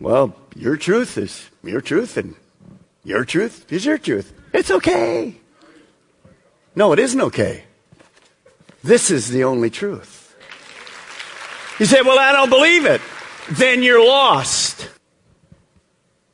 Well, 0.00 0.34
your 0.54 0.76
truth 0.76 1.16
is 1.16 1.48
your 1.62 1.80
truth, 1.80 2.16
and 2.16 2.34
your 3.04 3.24
truth 3.24 3.70
is 3.72 3.86
your 3.86 3.98
truth. 3.98 4.32
It's 4.52 4.70
okay. 4.70 5.36
No, 6.74 6.92
it 6.92 6.98
isn't 6.98 7.20
okay. 7.20 7.64
This 8.82 9.10
is 9.10 9.28
the 9.28 9.44
only 9.44 9.70
truth. 9.70 10.34
You 11.78 11.86
say, 11.86 12.02
Well, 12.02 12.18
I 12.18 12.32
don't 12.32 12.50
believe 12.50 12.84
it. 12.84 13.00
Then 13.50 13.82
you're 13.82 14.04
lost. 14.04 14.88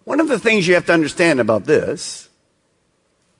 One 0.04 0.20
of 0.20 0.28
the 0.28 0.38
things 0.38 0.66
you 0.66 0.74
have 0.74 0.86
to 0.86 0.94
understand 0.94 1.40
about 1.40 1.64
this, 1.64 2.28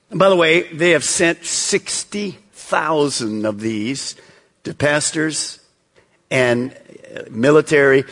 and 0.09 0.19
by 0.19 0.29
the 0.29 0.35
way, 0.35 0.71
they 0.73 0.91
have 0.91 1.03
sent 1.03 1.45
60,000 1.45 3.45
of 3.45 3.59
these 3.59 4.15
to 4.63 4.73
pastors 4.73 5.58
and 6.29 6.71
uh, 6.73 7.23
military 7.29 8.05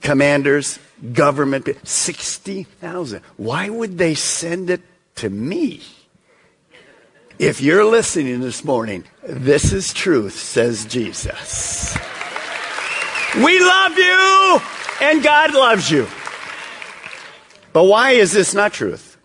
commanders 0.00 0.78
government, 1.12 1.68
60,000. 1.86 3.22
Why 3.36 3.68
would 3.68 3.98
they 3.98 4.14
send 4.14 4.70
it 4.70 4.82
to 5.16 5.28
me? 5.28 5.82
If 7.38 7.60
you're 7.60 7.84
listening 7.84 8.40
this 8.40 8.64
morning, 8.64 9.04
this 9.24 9.72
is 9.72 9.92
truth, 9.92 10.34
says 10.34 10.84
Jesus. 10.84 11.96
We 13.36 13.58
love 13.58 13.98
you 13.98 14.60
and 15.00 15.22
God 15.22 15.54
loves 15.54 15.90
you. 15.90 16.06
But 17.72 17.84
why 17.84 18.12
is 18.12 18.32
this 18.32 18.54
not 18.54 18.72
truth? 18.72 19.16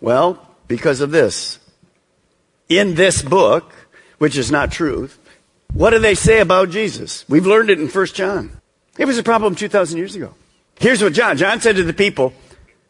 Well, 0.00 0.44
because 0.66 1.00
of 1.00 1.10
this. 1.10 1.58
In 2.68 2.94
this 2.94 3.22
book, 3.22 3.72
which 4.18 4.36
is 4.36 4.50
not 4.50 4.72
truth, 4.72 5.18
what 5.72 5.90
do 5.90 5.98
they 5.98 6.14
say 6.14 6.40
about 6.40 6.70
Jesus? 6.70 7.24
We've 7.28 7.46
learned 7.46 7.70
it 7.70 7.80
in 7.80 7.88
1 7.88 8.06
John. 8.06 8.60
It 8.98 9.04
was 9.04 9.18
a 9.18 9.22
problem 9.22 9.54
2,000 9.54 9.98
years 9.98 10.14
ago. 10.14 10.34
Here's 10.78 11.02
what 11.02 11.12
John, 11.12 11.36
John 11.36 11.60
said 11.60 11.76
to 11.76 11.84
the 11.84 11.92
people, 11.92 12.32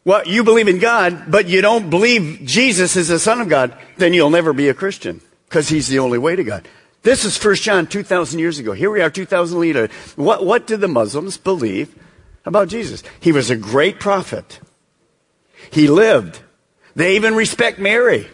well, 0.05 0.25
you 0.25 0.43
believe 0.43 0.69
in 0.69 0.79
God, 0.79 1.29
but 1.29 1.47
you 1.47 1.61
don't 1.61 1.89
believe 1.89 2.41
Jesus 2.45 2.95
is 2.95 3.09
the 3.09 3.19
Son 3.19 3.41
of 3.41 3.49
God, 3.49 3.77
then 3.97 4.13
you'll 4.13 4.29
never 4.29 4.53
be 4.53 4.69
a 4.69 4.73
Christian 4.73 5.21
because 5.49 5.67
he's 5.67 5.87
the 5.89 5.99
only 5.99 6.17
way 6.17 6.35
to 6.35 6.43
God. 6.43 6.67
This 7.03 7.25
is 7.25 7.41
1 7.43 7.55
John 7.55 7.87
2,000 7.87 8.39
years 8.39 8.59
ago. 8.59 8.73
Here 8.73 8.89
we 8.89 9.01
are 9.01 9.09
2,000 9.09 9.59
later. 9.59 9.89
What, 10.15 10.45
what 10.45 10.67
did 10.67 10.81
the 10.81 10.87
Muslims 10.87 11.37
believe 11.37 11.93
about 12.45 12.69
Jesus? 12.69 13.03
He 13.19 13.31
was 13.31 13.49
a 13.49 13.55
great 13.55 13.99
prophet. 13.99 14.59
He 15.71 15.87
lived. 15.87 16.39
They 16.95 17.15
even 17.15 17.35
respect 17.35 17.79
Mary. 17.79 18.27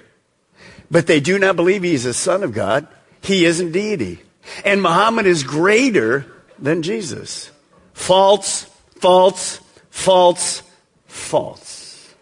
But 0.90 1.08
they 1.08 1.20
do 1.20 1.40
not 1.40 1.56
believe 1.56 1.84
he's 1.84 2.04
the 2.04 2.14
Son 2.14 2.44
of 2.44 2.54
God. 2.54 2.88
He 3.22 3.46
isn't 3.46 3.72
deity. 3.72 4.22
And 4.66 4.82
Muhammad 4.82 5.26
is 5.26 5.44
greater 5.44 6.26
than 6.60 6.82
Jesus. 6.82 7.50
False 7.94 8.70
false, 9.04 9.60
false, 9.90 10.64
false. 11.08 12.16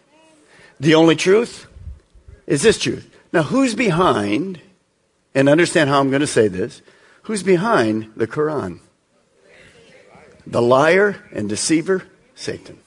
The 0.80 0.96
only 0.96 1.14
truth 1.14 1.68
is 2.44 2.62
this 2.62 2.76
truth. 2.76 3.08
Now, 3.32 3.44
who's 3.44 3.76
behind, 3.76 4.60
and 5.32 5.48
understand 5.48 5.88
how 5.88 6.00
I'm 6.00 6.10
going 6.10 6.22
to 6.22 6.26
say 6.26 6.48
this, 6.48 6.82
who's 7.22 7.44
behind 7.44 8.14
the 8.16 8.26
Quran? 8.26 8.80
The 10.44 10.60
liar 10.60 11.22
and 11.30 11.48
deceiver, 11.48 12.02
Satan. 12.34 12.80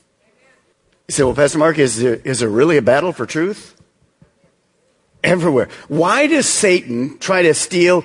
You 1.07 1.13
say, 1.13 1.23
well, 1.23 1.33
Pastor 1.33 1.57
Mark, 1.57 1.79
is 1.79 1.97
there, 1.97 2.15
is 2.15 2.39
there 2.39 2.49
really 2.49 2.75
a 2.75 2.81
battle 2.81 3.13
for 3.13 3.25
truth? 3.25 3.81
Everywhere. 5.23 5.69
Why 5.87 6.27
does 6.27 6.49
Satan 6.49 7.17
try 7.19 7.43
to 7.43 7.53
steal 7.53 8.03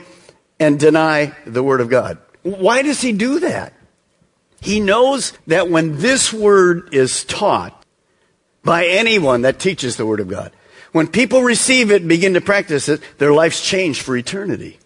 and 0.61 0.79
deny 0.79 1.35
the 1.47 1.63
Word 1.63 1.81
of 1.81 1.89
God? 1.89 2.19
Why 2.43 2.83
does 2.83 3.01
he 3.01 3.13
do 3.13 3.41
that? 3.41 3.73
He 4.61 4.81
knows 4.81 5.33
that 5.47 5.71
when 5.71 5.99
this 5.99 6.33
word 6.33 6.93
is 6.93 7.25
taught 7.25 7.85
by 8.63 8.87
anyone 8.87 9.43
that 9.43 9.59
teaches 9.59 9.97
the 9.97 10.05
word 10.05 10.21
of 10.21 10.29
God, 10.29 10.53
when 10.93 11.07
people 11.07 11.43
receive 11.43 11.91
it 11.91 12.03
and 12.03 12.09
begin 12.09 12.35
to 12.35 12.41
practice 12.41 12.89
it, 12.89 13.01
their 13.19 13.33
lives 13.33 13.61
change 13.63 14.03
for 14.03 14.17
eternity. 14.17 14.79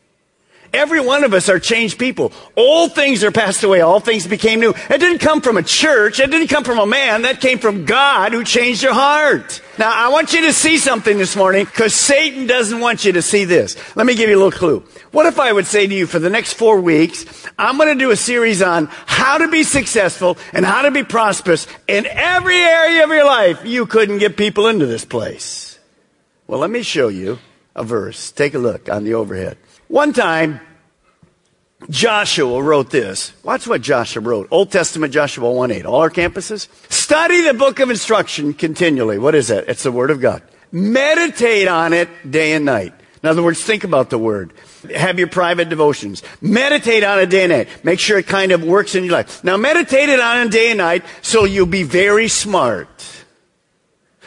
Every 0.74 1.00
one 1.00 1.22
of 1.22 1.32
us 1.32 1.48
are 1.48 1.60
changed 1.60 2.00
people. 2.00 2.32
Old 2.56 2.96
things 2.96 3.22
are 3.22 3.30
passed 3.30 3.62
away. 3.62 3.80
All 3.80 4.00
things 4.00 4.26
became 4.26 4.58
new. 4.58 4.70
It 4.90 4.98
didn't 4.98 5.20
come 5.20 5.40
from 5.40 5.56
a 5.56 5.62
church. 5.62 6.18
It 6.18 6.32
didn't 6.32 6.48
come 6.48 6.64
from 6.64 6.80
a 6.80 6.86
man. 6.86 7.22
That 7.22 7.40
came 7.40 7.58
from 7.58 7.84
God 7.84 8.32
who 8.32 8.42
changed 8.42 8.82
your 8.82 8.92
heart. 8.92 9.62
Now, 9.78 9.92
I 9.92 10.08
want 10.08 10.32
you 10.32 10.42
to 10.42 10.52
see 10.52 10.78
something 10.78 11.16
this 11.16 11.36
morning 11.36 11.64
because 11.64 11.94
Satan 11.94 12.48
doesn't 12.48 12.80
want 12.80 13.04
you 13.04 13.12
to 13.12 13.22
see 13.22 13.44
this. 13.44 13.76
Let 13.96 14.04
me 14.04 14.16
give 14.16 14.28
you 14.28 14.36
a 14.36 14.42
little 14.42 14.50
clue. 14.50 14.80
What 15.12 15.26
if 15.26 15.38
I 15.38 15.52
would 15.52 15.66
say 15.66 15.86
to 15.86 15.94
you 15.94 16.08
for 16.08 16.18
the 16.18 16.28
next 16.28 16.54
four 16.54 16.80
weeks, 16.80 17.24
I'm 17.56 17.76
going 17.76 17.96
to 17.96 18.04
do 18.04 18.10
a 18.10 18.16
series 18.16 18.60
on 18.60 18.88
how 19.06 19.38
to 19.38 19.46
be 19.46 19.62
successful 19.62 20.38
and 20.52 20.66
how 20.66 20.82
to 20.82 20.90
be 20.90 21.04
prosperous 21.04 21.68
in 21.86 22.04
every 22.06 22.58
area 22.58 23.04
of 23.04 23.10
your 23.10 23.24
life. 23.24 23.64
You 23.64 23.86
couldn't 23.86 24.18
get 24.18 24.36
people 24.36 24.66
into 24.66 24.86
this 24.86 25.04
place. 25.04 25.78
Well, 26.48 26.58
let 26.58 26.70
me 26.70 26.82
show 26.82 27.08
you 27.08 27.38
a 27.74 27.84
verse. 27.84 28.30
Take 28.32 28.54
a 28.54 28.58
look 28.58 28.88
on 28.88 29.04
the 29.04 29.14
overhead. 29.14 29.58
One 29.88 30.12
time, 30.12 30.60
Joshua 31.90 32.62
wrote 32.62 32.90
this. 32.90 33.32
Watch 33.42 33.66
what 33.66 33.82
Joshua 33.82 34.22
wrote. 34.22 34.48
Old 34.50 34.70
Testament 34.70 35.12
Joshua 35.12 35.52
1 35.52 35.70
8. 35.70 35.86
All 35.86 36.00
our 36.00 36.10
campuses. 36.10 36.68
Study 36.90 37.42
the 37.42 37.54
book 37.54 37.80
of 37.80 37.90
instruction 37.90 38.54
continually. 38.54 39.18
What 39.18 39.34
is 39.34 39.48
that? 39.48 39.68
It's 39.68 39.82
the 39.82 39.92
Word 39.92 40.10
of 40.10 40.20
God. 40.20 40.42
Meditate 40.72 41.68
on 41.68 41.92
it 41.92 42.08
day 42.28 42.52
and 42.52 42.64
night. 42.64 42.94
In 43.22 43.28
other 43.28 43.42
words, 43.42 43.62
think 43.62 43.84
about 43.84 44.10
the 44.10 44.18
Word. 44.18 44.52
Have 44.94 45.18
your 45.18 45.28
private 45.28 45.68
devotions. 45.68 46.22
Meditate 46.40 47.04
on 47.04 47.18
it 47.20 47.30
day 47.30 47.44
and 47.44 47.52
night. 47.52 47.68
Make 47.84 48.00
sure 48.00 48.18
it 48.18 48.26
kind 48.26 48.52
of 48.52 48.62
works 48.62 48.94
in 48.94 49.04
your 49.04 49.12
life. 49.12 49.42
Now 49.44 49.56
meditate 49.56 50.08
it 50.08 50.20
on 50.20 50.46
it 50.46 50.50
day 50.50 50.70
and 50.70 50.78
night 50.78 51.04
so 51.22 51.44
you'll 51.44 51.66
be 51.66 51.84
very 51.84 52.28
smart. 52.28 52.88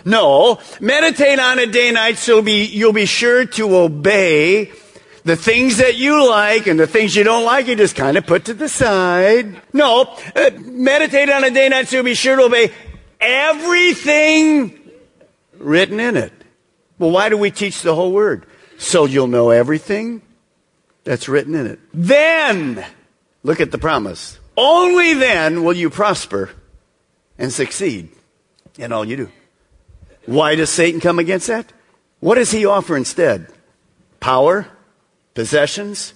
No, 0.05 0.59
meditate 0.79 1.39
on 1.39 1.59
it 1.59 1.71
day 1.71 1.87
and 1.87 1.95
night 1.95 2.17
so 2.17 2.41
be, 2.41 2.65
you'll 2.65 2.93
be 2.93 3.05
sure 3.05 3.45
to 3.45 3.75
obey 3.77 4.71
the 5.23 5.35
things 5.35 5.77
that 5.77 5.97
you 5.97 6.27
like 6.27 6.67
and 6.67 6.79
the 6.79 6.87
things 6.87 7.15
you 7.15 7.23
don't 7.23 7.43
like, 7.43 7.67
you 7.67 7.75
just 7.75 7.95
kind 7.95 8.17
of 8.17 8.25
put 8.25 8.45
to 8.45 8.53
the 8.53 8.69
side. 8.69 9.61
No, 9.73 10.15
uh, 10.35 10.51
meditate 10.61 11.29
on 11.29 11.43
it 11.43 11.53
day 11.53 11.65
and 11.65 11.71
night 11.71 11.87
so 11.87 11.97
you'll 11.97 12.05
be 12.05 12.15
sure 12.15 12.37
to 12.37 12.43
obey 12.43 12.71
everything 13.19 14.79
written 15.57 15.99
in 15.99 16.15
it. 16.15 16.31
Well, 16.97 17.11
why 17.11 17.29
do 17.29 17.37
we 17.37 17.51
teach 17.51 17.81
the 17.81 17.93
whole 17.93 18.11
word? 18.11 18.45
So 18.77 19.05
you'll 19.05 19.27
know 19.27 19.49
everything 19.49 20.21
that's 21.03 21.27
written 21.27 21.55
in 21.55 21.67
it. 21.67 21.79
Then, 21.93 22.85
look 23.43 23.59
at 23.59 23.71
the 23.71 23.77
promise. 23.77 24.39
Only 24.55 25.13
then 25.13 25.63
will 25.63 25.75
you 25.75 25.89
prosper 25.89 26.51
and 27.37 27.51
succeed 27.51 28.09
in 28.77 28.91
all 28.91 29.05
you 29.05 29.17
do. 29.17 29.31
Why 30.27 30.55
does 30.55 30.69
Satan 30.69 30.99
come 30.99 31.19
against 31.19 31.47
that? 31.47 31.71
What 32.19 32.35
does 32.35 32.51
he 32.51 32.65
offer 32.65 32.97
instead? 32.97 33.47
Power, 34.19 34.67
possessions, 35.33 36.13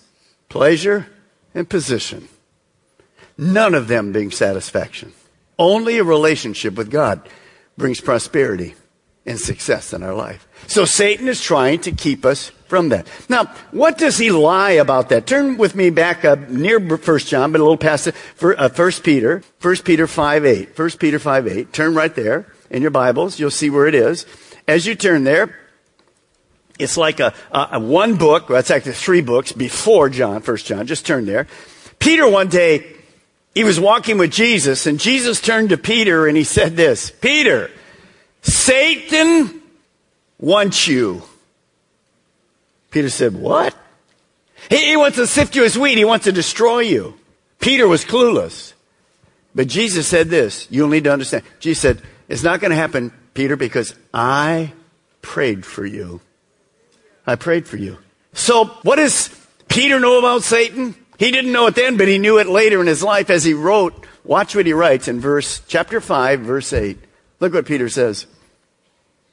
pleasure, 0.50 1.08
and 1.56 1.68
position. 1.68 2.28
None 3.38 3.74
of 3.74 3.88
them 3.88 4.12
bring 4.12 4.30
satisfaction. 4.32 5.14
Only 5.58 5.98
a 5.98 6.04
relationship 6.04 6.76
with 6.76 6.92
God 6.92 7.28
brings 7.78 8.02
prosperity 8.02 8.76
and 9.26 9.40
success 9.40 9.94
in 9.94 10.04
our 10.04 10.14
life. 10.14 10.46
So 10.68 10.84
Satan 10.84 11.30
is 11.30 11.42
trying 11.42 11.80
to 11.82 11.92
keep 11.94 12.26
us 12.26 12.50
from 12.68 12.90
that. 12.90 13.08
Now, 13.30 13.46
what 13.72 13.98
does 13.98 14.18
he 14.18 14.30
lie 14.30 14.72
about 14.72 15.08
that? 15.10 15.26
Turn 15.26 15.58
with 15.58 15.74
me 15.74 15.90
back 15.90 16.26
up 16.26 16.50
near 16.50 16.80
1 16.80 17.20
John, 17.20 17.54
but 17.54 17.62
a 17.62 17.64
little 17.64 17.78
past 17.78 18.08
uh, 18.08 18.70
1 18.70 18.92
Peter, 19.04 19.42
1 19.62 19.76
Peter 19.78 20.08
5 20.08 20.46
8. 20.46 20.78
1 20.78 20.90
Peter 20.92 21.20
5 21.20 21.48
8. 21.48 21.74
Turn 21.74 21.94
right 21.94 22.14
there 22.14 22.46
in 22.72 22.82
your 22.82 22.92
Bibles. 22.92 23.40
You'll 23.40 23.52
see 23.52 23.70
where 23.70 23.86
it 23.86 23.94
is. 23.94 24.26
As 24.68 24.88
you 24.88 24.96
turn 24.96 25.24
there, 25.24 25.56
it's 26.80 26.98
like 26.98 27.20
a, 27.20 27.34
a, 27.52 27.70
a 27.74 27.80
one 27.80 28.16
book, 28.16 28.50
well, 28.50 28.58
actually 28.58 28.94
three 28.94 29.22
books 29.22 29.52
before 29.52 30.10
John, 30.10 30.42
First 30.42 30.66
John. 30.66 30.88
Just 30.88 31.06
turn 31.06 31.26
there. 31.26 31.48
Peter 32.00 32.28
one 32.28 32.48
day, 32.48 32.96
he 33.54 33.64
was 33.64 33.80
walking 33.80 34.18
with 34.18 34.32
Jesus, 34.32 34.88
and 34.88 35.00
Jesus 35.00 35.42
turned 35.42 35.70
to 35.70 35.78
Peter 35.78 36.26
and 36.26 36.36
he 36.36 36.44
said 36.44 36.76
this 36.76 37.12
Peter, 37.12 37.70
Satan 38.42 39.62
wants 40.40 40.88
you. 40.88 41.22
Peter 42.90 43.10
said, 43.10 43.36
What? 43.36 43.76
He, 44.70 44.78
he 44.78 44.98
wants 44.98 45.18
to 45.18 45.28
sift 45.28 45.56
you 45.56 45.66
as 45.66 45.78
wheat. 45.78 45.98
He 45.98 46.06
wants 46.06 46.26
to 46.26 46.32
destroy 46.32 46.80
you. 46.80 47.16
Peter 47.60 47.88
was 47.88 48.06
clueless. 48.06 48.74
But 49.54 49.68
Jesus 49.68 50.08
said 50.08 50.30
this. 50.30 50.68
You'll 50.72 50.88
need 50.88 51.04
to 51.04 51.12
understand. 51.12 51.44
Jesus 51.60 51.82
said, 51.82 52.02
It's 52.32 52.44
not 52.44 52.62
going 52.62 52.72
to 52.72 52.78
happen, 52.78 53.12
Peter, 53.34 53.58
because 53.58 53.94
I 54.14 54.72
prayed 55.22 55.66
for 55.66 55.86
you. 55.86 56.22
I 57.28 57.36
prayed 57.36 57.68
for 57.68 57.76
you. 57.76 57.98
So, 58.32 58.68
what 58.84 58.96
does 58.96 59.30
Peter 59.68 60.00
know 60.00 60.18
about 60.18 60.44
Satan? 60.44 60.96
He 61.20 61.30
didn't 61.32 61.52
know 61.52 61.68
it 61.68 61.76
then, 61.76 61.98
but 61.98 62.08
he 62.08 62.20
knew 62.20 62.40
it 62.40 62.48
later 62.48 62.80
in 62.80 62.88
his 62.88 63.04
life 63.04 63.30
as 63.30 63.44
he 63.44 63.54
wrote. 63.54 64.08
Watch 64.24 64.56
what 64.56 64.66
he 64.66 64.72
writes 64.72 65.10
in 65.10 65.20
verse, 65.20 65.62
chapter 65.68 66.00
5, 66.00 66.40
verse 66.40 66.72
8. 66.72 66.98
Look 67.42 67.54
what 67.54 67.66
Peter 67.66 67.90
says 67.90 68.28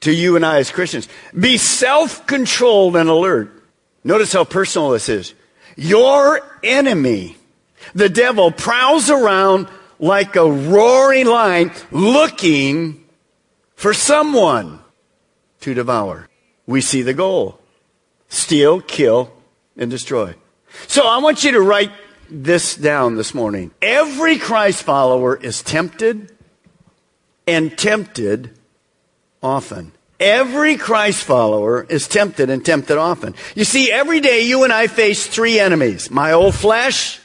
to 0.01 0.11
you 0.11 0.35
and 0.35 0.45
I 0.45 0.57
as 0.59 0.69
Christians. 0.69 1.07
Be 1.39 1.55
self-controlled 1.55 2.97
and 2.97 3.09
alert. 3.09 3.63
Notice 4.03 4.33
how 4.33 4.43
personal 4.43 4.89
this 4.89 5.07
is. 5.07 5.33
Your 5.77 6.41
enemy, 6.63 7.37
the 7.95 8.09
devil, 8.09 8.51
prowls 8.51 9.09
around 9.09 9.69
like 9.99 10.35
a 10.35 10.49
roaring 10.49 11.27
lion 11.27 11.71
looking 11.91 13.03
for 13.75 13.93
someone 13.93 14.79
to 15.61 15.73
devour. 15.73 16.27
We 16.65 16.81
see 16.81 17.01
the 17.01 17.13
goal. 17.13 17.59
Steal, 18.29 18.81
kill, 18.81 19.31
and 19.75 19.89
destroy. 19.89 20.35
So 20.87 21.07
I 21.07 21.17
want 21.17 21.43
you 21.43 21.51
to 21.51 21.61
write 21.61 21.91
this 22.29 22.75
down 22.75 23.15
this 23.15 23.33
morning. 23.33 23.71
Every 23.81 24.37
Christ 24.37 24.83
follower 24.83 25.35
is 25.35 25.63
tempted 25.63 26.31
and 27.47 27.75
tempted 27.77 28.51
often. 29.41 29.91
Every 30.19 30.75
Christ 30.75 31.23
follower 31.23 31.83
is 31.83 32.07
tempted 32.07 32.49
and 32.49 32.63
tempted 32.63 32.97
often. 32.97 33.35
You 33.55 33.63
see, 33.63 33.89
every 33.91 34.19
day 34.19 34.41
you 34.41 34.63
and 34.63 34.73
I 34.73 34.87
face 34.87 35.25
three 35.25 35.59
enemies. 35.59 36.11
My 36.11 36.33
old 36.33 36.53
flesh, 36.55 37.19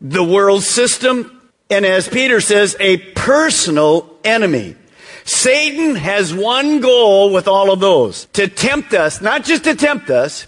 the 0.00 0.22
world 0.24 0.62
system, 0.62 1.35
and 1.68 1.84
as 1.84 2.08
Peter 2.08 2.40
says, 2.40 2.76
a 2.78 2.98
personal 2.98 4.08
enemy. 4.24 4.76
Satan 5.24 5.96
has 5.96 6.32
one 6.32 6.80
goal 6.80 7.32
with 7.32 7.48
all 7.48 7.72
of 7.72 7.80
those. 7.80 8.26
To 8.34 8.46
tempt 8.46 8.94
us, 8.94 9.20
not 9.20 9.44
just 9.44 9.64
to 9.64 9.74
tempt 9.74 10.08
us, 10.08 10.46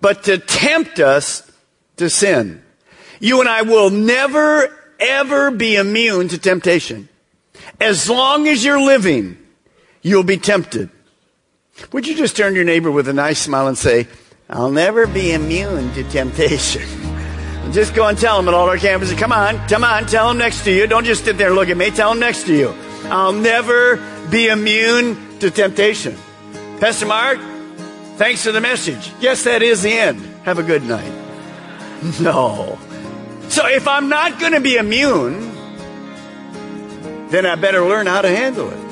but 0.00 0.24
to 0.24 0.38
tempt 0.38 1.00
us 1.00 1.50
to 1.96 2.08
sin. 2.08 2.62
You 3.18 3.40
and 3.40 3.48
I 3.48 3.62
will 3.62 3.90
never, 3.90 4.72
ever 5.00 5.50
be 5.50 5.76
immune 5.76 6.28
to 6.28 6.38
temptation. 6.38 7.08
As 7.80 8.08
long 8.08 8.46
as 8.46 8.64
you're 8.64 8.80
living, 8.80 9.36
you'll 10.02 10.22
be 10.22 10.36
tempted. 10.36 10.90
Would 11.92 12.06
you 12.06 12.14
just 12.14 12.36
turn 12.36 12.52
to 12.52 12.56
your 12.56 12.64
neighbor 12.64 12.90
with 12.90 13.08
a 13.08 13.12
nice 13.12 13.40
smile 13.40 13.66
and 13.66 13.76
say, 13.76 14.06
I'll 14.48 14.70
never 14.70 15.08
be 15.08 15.32
immune 15.32 15.92
to 15.94 16.04
temptation. 16.04 16.86
just 17.72 17.94
go 17.94 18.06
and 18.06 18.16
tell 18.18 18.36
them 18.36 18.48
at 18.48 18.54
all 18.54 18.68
our 18.68 18.76
campuses. 18.76 19.16
Come 19.18 19.32
on, 19.32 19.58
come 19.68 19.84
on, 19.84 20.06
tell 20.06 20.28
them 20.28 20.38
next 20.38 20.64
to 20.64 20.72
you. 20.72 20.86
Don't 20.86 21.04
just 21.04 21.24
sit 21.24 21.36
there 21.38 21.48
and 21.48 21.56
look 21.56 21.68
at 21.68 21.76
me. 21.76 21.90
Tell 21.90 22.10
them 22.10 22.20
next 22.20 22.44
to 22.46 22.54
you. 22.54 22.74
I'll 23.04 23.32
never 23.32 23.96
be 24.30 24.48
immune 24.48 25.38
to 25.38 25.50
temptation. 25.50 26.16
Pastor 26.80 27.06
Mark, 27.06 27.38
thanks 28.16 28.44
for 28.44 28.52
the 28.52 28.60
message. 28.60 29.12
Yes, 29.20 29.44
that 29.44 29.62
is 29.62 29.82
the 29.82 29.92
end. 29.92 30.20
Have 30.44 30.58
a 30.58 30.62
good 30.62 30.82
night. 30.82 31.12
No. 32.20 32.78
So 33.48 33.66
if 33.66 33.88
I'm 33.88 34.08
not 34.08 34.38
going 34.38 34.52
to 34.52 34.60
be 34.60 34.76
immune, 34.76 35.50
then 37.30 37.46
I 37.46 37.54
better 37.54 37.80
learn 37.80 38.06
how 38.06 38.20
to 38.20 38.28
handle 38.28 38.70
it. 38.70 38.86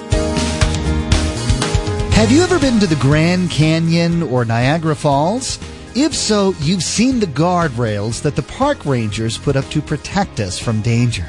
Have 2.14 2.32
you 2.32 2.42
ever 2.42 2.58
been 2.58 2.80
to 2.80 2.87
the 2.87 2.96
Grand 2.96 3.50
Canyon 3.50 4.22
or 4.22 4.44
Niagara 4.44 4.96
Falls? 4.96 5.58
If 5.96 6.12
so, 6.12 6.54
you've 6.59 6.83
seen 6.83 7.20
the 7.20 7.26
guardrails 7.26 8.20
that 8.22 8.35
the 8.35 8.42
park 8.42 8.85
rangers 8.85 9.38
put 9.38 9.54
up 9.54 9.64
to 9.66 9.80
protect 9.80 10.40
us 10.40 10.59
from 10.59 10.83
danger. 10.83 11.26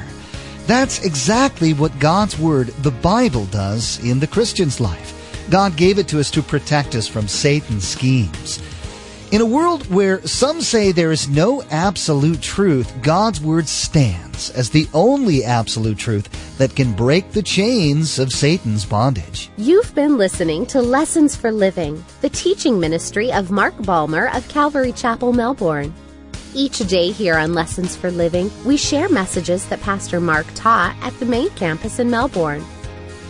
That's 0.66 1.04
exactly 1.04 1.72
what 1.72 1.96
God's 2.00 2.36
Word, 2.36 2.68
the 2.82 2.90
Bible, 2.90 3.44
does 3.46 4.04
in 4.04 4.18
the 4.18 4.26
Christian's 4.26 4.80
life. 4.80 5.12
God 5.50 5.76
gave 5.76 6.00
it 6.00 6.08
to 6.08 6.18
us 6.18 6.32
to 6.32 6.42
protect 6.42 6.96
us 6.96 7.06
from 7.06 7.28
Satan's 7.28 7.86
schemes. 7.86 8.60
In 9.32 9.40
a 9.40 9.46
world 9.46 9.90
where 9.90 10.24
some 10.24 10.60
say 10.60 10.92
there 10.92 11.10
is 11.10 11.28
no 11.28 11.60
absolute 11.72 12.40
truth, 12.40 12.92
God's 13.02 13.40
Word 13.40 13.66
stands 13.66 14.50
as 14.50 14.70
the 14.70 14.86
only 14.94 15.42
absolute 15.42 15.98
truth 15.98 16.28
that 16.58 16.76
can 16.76 16.92
break 16.92 17.32
the 17.32 17.42
chains 17.42 18.20
of 18.20 18.30
Satan's 18.32 18.84
bondage. 18.84 19.50
You've 19.56 19.92
been 19.96 20.16
listening 20.16 20.64
to 20.66 20.80
Lessons 20.80 21.34
for 21.34 21.50
Living, 21.50 22.04
the 22.20 22.28
teaching 22.28 22.78
ministry 22.78 23.32
of 23.32 23.50
Mark 23.50 23.74
Balmer 23.82 24.28
of 24.28 24.46
Calvary 24.48 24.92
Chapel, 24.92 25.32
Melbourne. 25.32 25.92
Each 26.54 26.78
day 26.78 27.10
here 27.10 27.36
on 27.36 27.52
Lessons 27.52 27.96
for 27.96 28.12
Living, 28.12 28.48
we 28.64 28.76
share 28.76 29.08
messages 29.08 29.66
that 29.66 29.82
Pastor 29.82 30.20
Mark 30.20 30.46
taught 30.54 30.94
at 31.02 31.18
the 31.18 31.26
main 31.26 31.50
campus 31.50 31.98
in 31.98 32.08
Melbourne. 32.08 32.64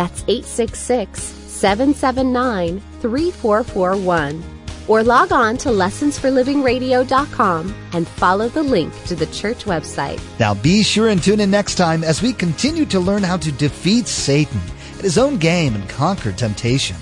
That's 0.00 0.24
866 0.28 1.20
779 1.20 2.80
3441. 3.02 4.42
Or 4.88 5.02
log 5.02 5.30
on 5.30 5.58
to 5.58 5.68
lessonsforlivingradio.com 5.68 7.74
and 7.92 8.08
follow 8.08 8.48
the 8.48 8.62
link 8.62 8.94
to 9.04 9.14
the 9.14 9.26
church 9.26 9.66
website. 9.66 10.18
Now 10.40 10.54
be 10.54 10.82
sure 10.82 11.10
and 11.10 11.22
tune 11.22 11.40
in 11.40 11.50
next 11.50 11.74
time 11.74 12.02
as 12.02 12.22
we 12.22 12.32
continue 12.32 12.86
to 12.86 12.98
learn 12.98 13.22
how 13.22 13.36
to 13.36 13.52
defeat 13.52 14.08
Satan 14.08 14.62
at 14.96 15.04
his 15.04 15.18
own 15.18 15.36
game 15.36 15.74
and 15.74 15.86
conquer 15.90 16.32
temptation. 16.32 16.96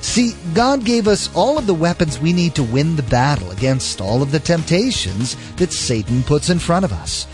See, 0.00 0.34
God 0.54 0.86
gave 0.86 1.08
us 1.08 1.28
all 1.34 1.58
of 1.58 1.66
the 1.66 1.74
weapons 1.74 2.18
we 2.18 2.32
need 2.32 2.54
to 2.54 2.62
win 2.62 2.96
the 2.96 3.02
battle 3.02 3.50
against 3.50 4.00
all 4.00 4.22
of 4.22 4.32
the 4.32 4.40
temptations 4.40 5.36
that 5.56 5.74
Satan 5.74 6.22
puts 6.22 6.48
in 6.48 6.58
front 6.58 6.86
of 6.86 6.92
us. 6.94 7.26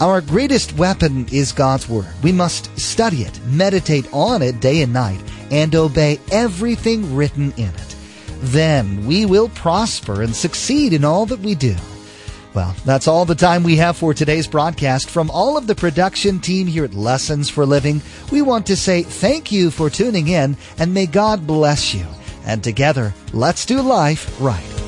Our 0.00 0.22
greatest 0.22 0.78
weapon 0.78 1.26
is 1.30 1.52
God's 1.52 1.86
Word. 1.86 2.08
We 2.22 2.32
must 2.32 2.78
study 2.78 3.18
it, 3.18 3.38
meditate 3.44 4.08
on 4.14 4.40
it 4.40 4.58
day 4.58 4.80
and 4.80 4.94
night, 4.94 5.20
and 5.50 5.74
obey 5.74 6.18
everything 6.32 7.14
written 7.14 7.52
in 7.58 7.68
it. 7.68 7.96
Then 8.40 9.06
we 9.06 9.26
will 9.26 9.50
prosper 9.50 10.22
and 10.22 10.34
succeed 10.34 10.94
in 10.94 11.04
all 11.04 11.26
that 11.26 11.40
we 11.40 11.54
do. 11.54 11.76
Well, 12.54 12.74
that's 12.86 13.08
all 13.08 13.26
the 13.26 13.34
time 13.34 13.62
we 13.62 13.76
have 13.76 13.94
for 13.94 14.14
today's 14.14 14.46
broadcast. 14.46 15.10
From 15.10 15.30
all 15.30 15.58
of 15.58 15.66
the 15.66 15.74
production 15.74 16.40
team 16.40 16.66
here 16.66 16.84
at 16.84 16.94
Lessons 16.94 17.50
for 17.50 17.66
Living, 17.66 18.00
we 18.32 18.40
want 18.40 18.66
to 18.68 18.76
say 18.76 19.02
thank 19.02 19.52
you 19.52 19.70
for 19.70 19.90
tuning 19.90 20.28
in 20.28 20.56
and 20.78 20.94
may 20.94 21.04
God 21.04 21.46
bless 21.46 21.94
you. 21.94 22.06
And 22.46 22.64
together, 22.64 23.12
let's 23.34 23.66
do 23.66 23.82
life 23.82 24.34
right. 24.40 24.79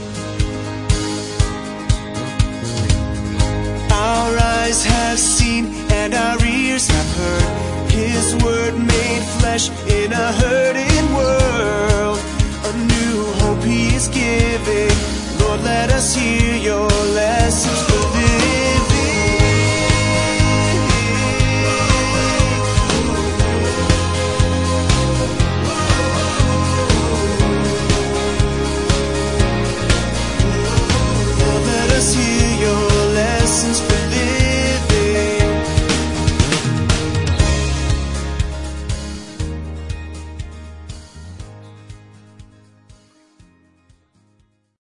eyes 4.73 4.85
have 4.85 5.19
seen 5.19 5.67
and 5.91 6.15
our 6.15 6.43
ears 6.45 6.89
have 6.89 7.17
heard 7.17 7.91
His 7.91 8.35
word 8.43 8.75
made 8.75 9.23
flesh 9.39 9.69
in 9.87 10.13
a 10.13 10.33
hurting 10.33 11.15
world. 11.15 12.19
A 12.65 12.73
new 12.93 13.25
hope 13.41 13.63
He 13.65 13.95
is 13.95 14.09
giving. 14.09 14.97
Lord, 15.41 15.61
let 15.61 15.91
us 15.93 16.15
hear 16.15 16.57
your 16.57 16.89
lessons 16.89 17.83
for 17.83 18.19
this. 18.19 18.42